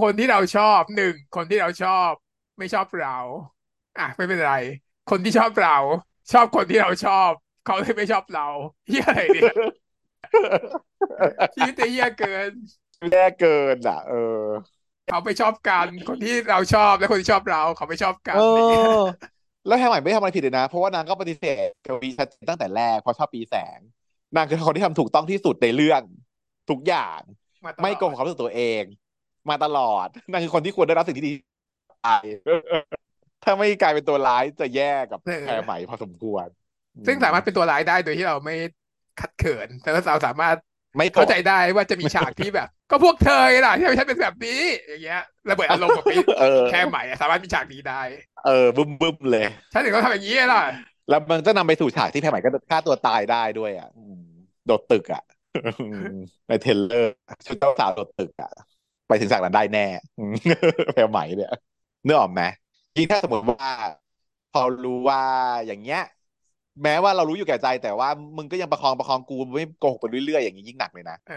[0.00, 2.10] คนที่เราชอบหนึ่งคนที่เราชอบ
[2.58, 3.18] ไม่ชอบเรา
[3.98, 4.54] อะไม่เป็นไร
[5.10, 5.76] คนที่ชอบเรา
[6.32, 7.30] ชอบคนที่เราชอบ
[7.64, 8.46] เขาเลยไม่ชอบเรา
[8.88, 9.50] เฮียอะไรเนี่ย
[11.54, 12.50] ชีวิตจะเฮียเกิน
[13.10, 14.14] แย่เกินอะ เออ
[15.12, 19.00] เขาไม่ชอบกันคนที่เราชอบและคนที่ชอบเราเขาไม่ชอบกัเอนอย่างเงี้ยอ
[19.66, 23.78] แล้วแพรใหม่ไม่ทำอะไรผิดเลยนะ เพราะว่านางก็ปฏิเสธกวีชัดเจนตั้งแต่แรกเพราะชอบปีแสง
[24.36, 26.02] นางคือคนที่ทำถูกต้องที่สุดในเรื่อง
[26.70, 27.20] ทุกอย่าง
[27.64, 28.82] มาตลไม่อโกงดความรู้สึกตัวเอง
[29.50, 31.32] มาตลอดนางคือคนที่ควรได้รับสิ่งที่ดี
[32.02, 32.08] ไป
[33.44, 36.46] ถ้าไม่กลายเป็นตัวร้ายจะแย่กับเอแพรอใหม่พอสมควร
[36.96, 38.54] อืซึ่งมสามารถเป็นตัวร้ายได้โดยที่เราไม่
[39.20, 40.56] ขัดเขินแต่ว่าเราสามารถ
[40.96, 48.02] ไม่โกรเข้าใจธได้ว่าจะมีฉากที่แบบ ก็พวกเธอไงล่ะที่ทำให้ฉันเป็นแบบนี้อย่างเงี้ยระเบิดอารมณ์กับไปเออแค่ใหม่อะสามารถมีฉากนี้ได้
[48.46, 50.62] เออบึ้มบึ้มเลยฉันถึงต้องทำอย่างนี้ล่ะ
[51.08, 54.22] แล้วมันจะนำไปสู่ฉากที่แพรใหม่ก็ฆ่าตัวตายได้ด้วยอะอืม
[54.66, 55.22] โดดตึกอะ
[56.48, 57.14] ในเทรลเลอร์
[57.46, 58.50] ชุดเจ้าสาวโดดตึกอะ
[59.08, 59.86] ไปถึงฉากนั้นได้แน่
[60.18, 60.32] อืม
[60.94, 61.52] แพรใหม่เนี่ย
[62.04, 62.42] เนื้อออกไหม
[62.96, 63.70] ยิ่งถ้าสมมติว่า
[64.52, 65.22] พอรู้ว่า
[65.66, 66.02] อย่างเงี้ย
[66.82, 71.34] แม้ว่าเรารู้อยู่แก่ใจแต่ว่ามึงก็ยังประคองประคองกูไม่โกหกไปเรื่อยๆอย่างนี้ยิ่งหนักเลยนะเออ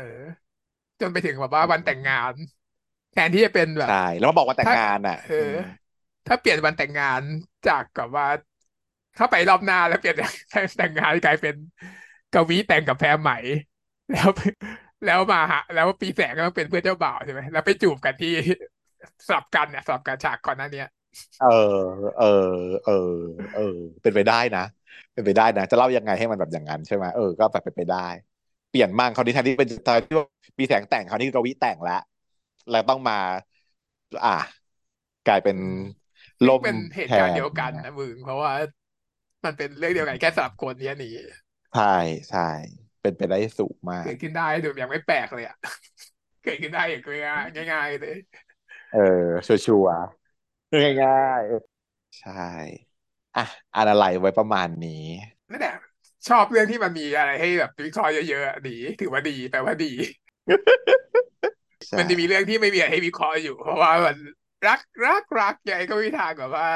[1.00, 2.34] จนไปถึงแบบว่าวันแต่งงาน
[3.12, 5.34] แทนที่จะเป็นแบบใช่แล้วมาบอกว่าแต่งถ้างานอะเออ
[6.26, 7.22] ถ้าเปลี่ยนวันแต่งงาน
[7.66, 8.26] จากกับว่า
[9.16, 10.16] เข้าไปรอบหน้าแล้วเปลี่ยน
[10.78, 11.56] แต่งงานกลายเป็น
[12.32, 13.36] กวีแต่งกับแพรใหม่
[14.12, 14.30] แล้ว
[15.04, 18.30] แล้วมาหาแล้วปีแสงก็ต้องเป็นเพื่อนเจ้าบ่าวใช่ไหมแล้วไปจูบกันที่
[19.28, 20.88] สลับกันเนี่ยสลับกันฉากก่อนหน้าเนี้ย
[21.38, 21.48] เออ
[22.16, 22.26] เออ
[22.84, 22.92] เออ
[23.52, 23.62] เออ
[24.02, 24.62] เป็นไปได้นะ
[25.14, 28.08] เป็นไปได้นะ จะเล่ายังไงให้มันแบบอย่างนั้นใช่ไหมเออก็แบบเป็นไปได้
[28.70, 30.26] เปลี่ยนมั่งคราวนี้แทนที่เป็นตอนที่ว่า
[30.60, 32.02] มีแสงแต่งคราวนี้กวีแต่งแล้ว
[32.72, 33.18] แล้วต้องมา
[34.26, 34.30] อะ
[35.26, 35.70] กลายเป็นซึ่ง
[36.48, 38.52] ล่มเป็นเหแทตุการณ์นเดียวกันนะมึงเพราะว่า
[39.46, 41.10] มันเป็นเรื่องเดียวกันแค่สลับคนเนี้ยหนี
[41.72, 41.84] ใช่
[42.30, 42.40] ใช่
[43.02, 45.56] เป็นไปได้สูงมากเกิดขึ้นได้โดยยังไม่แปลกเลยอะ
[46.44, 48.18] เกิดขึ้นได้อย่างง่ายง่ายๆเลย
[48.90, 49.00] เออ
[49.48, 50.72] ชัวร์ๆ
[51.02, 52.32] ง่ายๆใช่
[53.36, 53.42] อะ
[53.76, 54.92] อะไรไว้ประมาณนี้
[55.50, 55.74] นั่นแหละ
[56.28, 58.70] ชอบเรื่องที่มันมีอะไรให้แบบวิเคราะห์เยอะๆอะดี
[59.00, 59.86] ถือว่าดีแปลว่าดี
[61.88, 64.18] ใช่มันจะมีเรื่องที่ไม่มีอะไรให้วิเคราะห์อยู่ เพราะว่ามัน
[64.68, 66.68] รักรักรักยังไงก็ไม่มีทางแบบว่า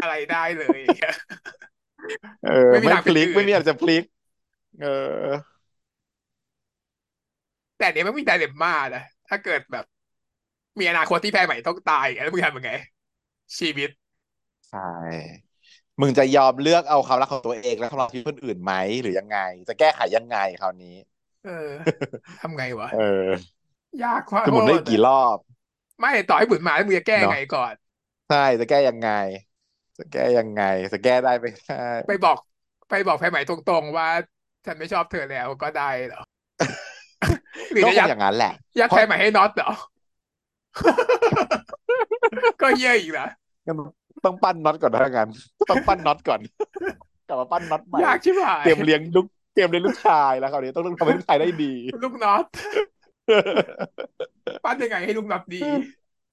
[0.00, 0.78] อะไรได้เลย
[2.42, 4.02] เออไม่มีไม่ทางพเป็นลิกอื่ไม่นมีอะไรจะพลิก
[4.78, 4.86] เออ
[7.76, 9.84] แต่อันเนี้ยมันมีไดเลมม่านะถ้าเกิดแบบ
[10.80, 12.72] มีอนาคตที่แพรใหม่ต้องตายแล้วมึงทำยังไง
[13.58, 13.90] ชีวิต
[14.68, 15.45] ใช่
[16.00, 18.72] มึงจะยอมเลือกเอาความรักของตัวเองแล้วความรักที่คนอื่นไหม
[19.02, 19.38] หรือยังไง
[19.68, 20.96] จะแก้ไขยังไงคราวนี้
[21.44, 21.70] เออ
[22.40, 22.96] ทำไงวะเอ
[24.00, 25.38] อ ยากมากจะหมุนได้โคตรกี่รอบ
[26.00, 27.74] ไม่ต่อให้หมุนมาแล้วมึงจะแก้เนาะไงก่อน
[28.28, 29.08] ใช่จะแก้ยังไง
[29.98, 31.76] จะแก้ยังไง จะแก้ได้ไหมได้
[32.06, 32.38] ไปบอก
[32.88, 34.08] ไปบอกแพรใหม่ตรงๆว่า
[34.66, 36.22] ฉันไม่ชอบเธอแล้วก็ได้เหรอ
[37.72, 39.70] หรือก็จะคยังดอย่างนั้นแหละยัดเพแพรราะใหม่ให้น็อตเหรอ
[42.60, 43.28] ก็เหี้ยอีกนะ
[43.66, 43.76] งั้น
[44.26, 45.28] ต้องปั้นน็อตก่อนนะถ้างั้น
[45.70, 46.40] ต้องปั้นน็อตก่อน
[47.28, 51.72] กลับมาปั้นน็อตใหม่ยากชิบหายเตรียมเลี้ยงลูกเตรียมเลี้ยงลูกชายแล้วคราวนี้ต้องทำให้ลูกชายได้ดี
[52.04, 52.44] ลูกน็อต
[54.64, 55.60] ปั้นยังไงให้ลูกน็อตดี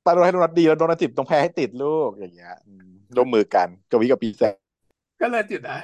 [0.06, 4.44] ตาโดนให้โดนัทดีแล้วโดนัทติดต้องแพ้ให้ติดลูกอย่างเงี้ยอืมร่วมมือกันกวีกับปีแซ
[5.22, 5.80] ก็เลยจุดนะ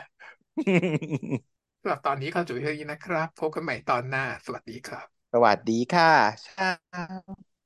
[1.81, 7.48] สำหรับตอนนี้เข้าจุดเท่านี้นะครับ พบกันใหม่ตอนหน้า สวัสดีครับ สวัสดีค่ะ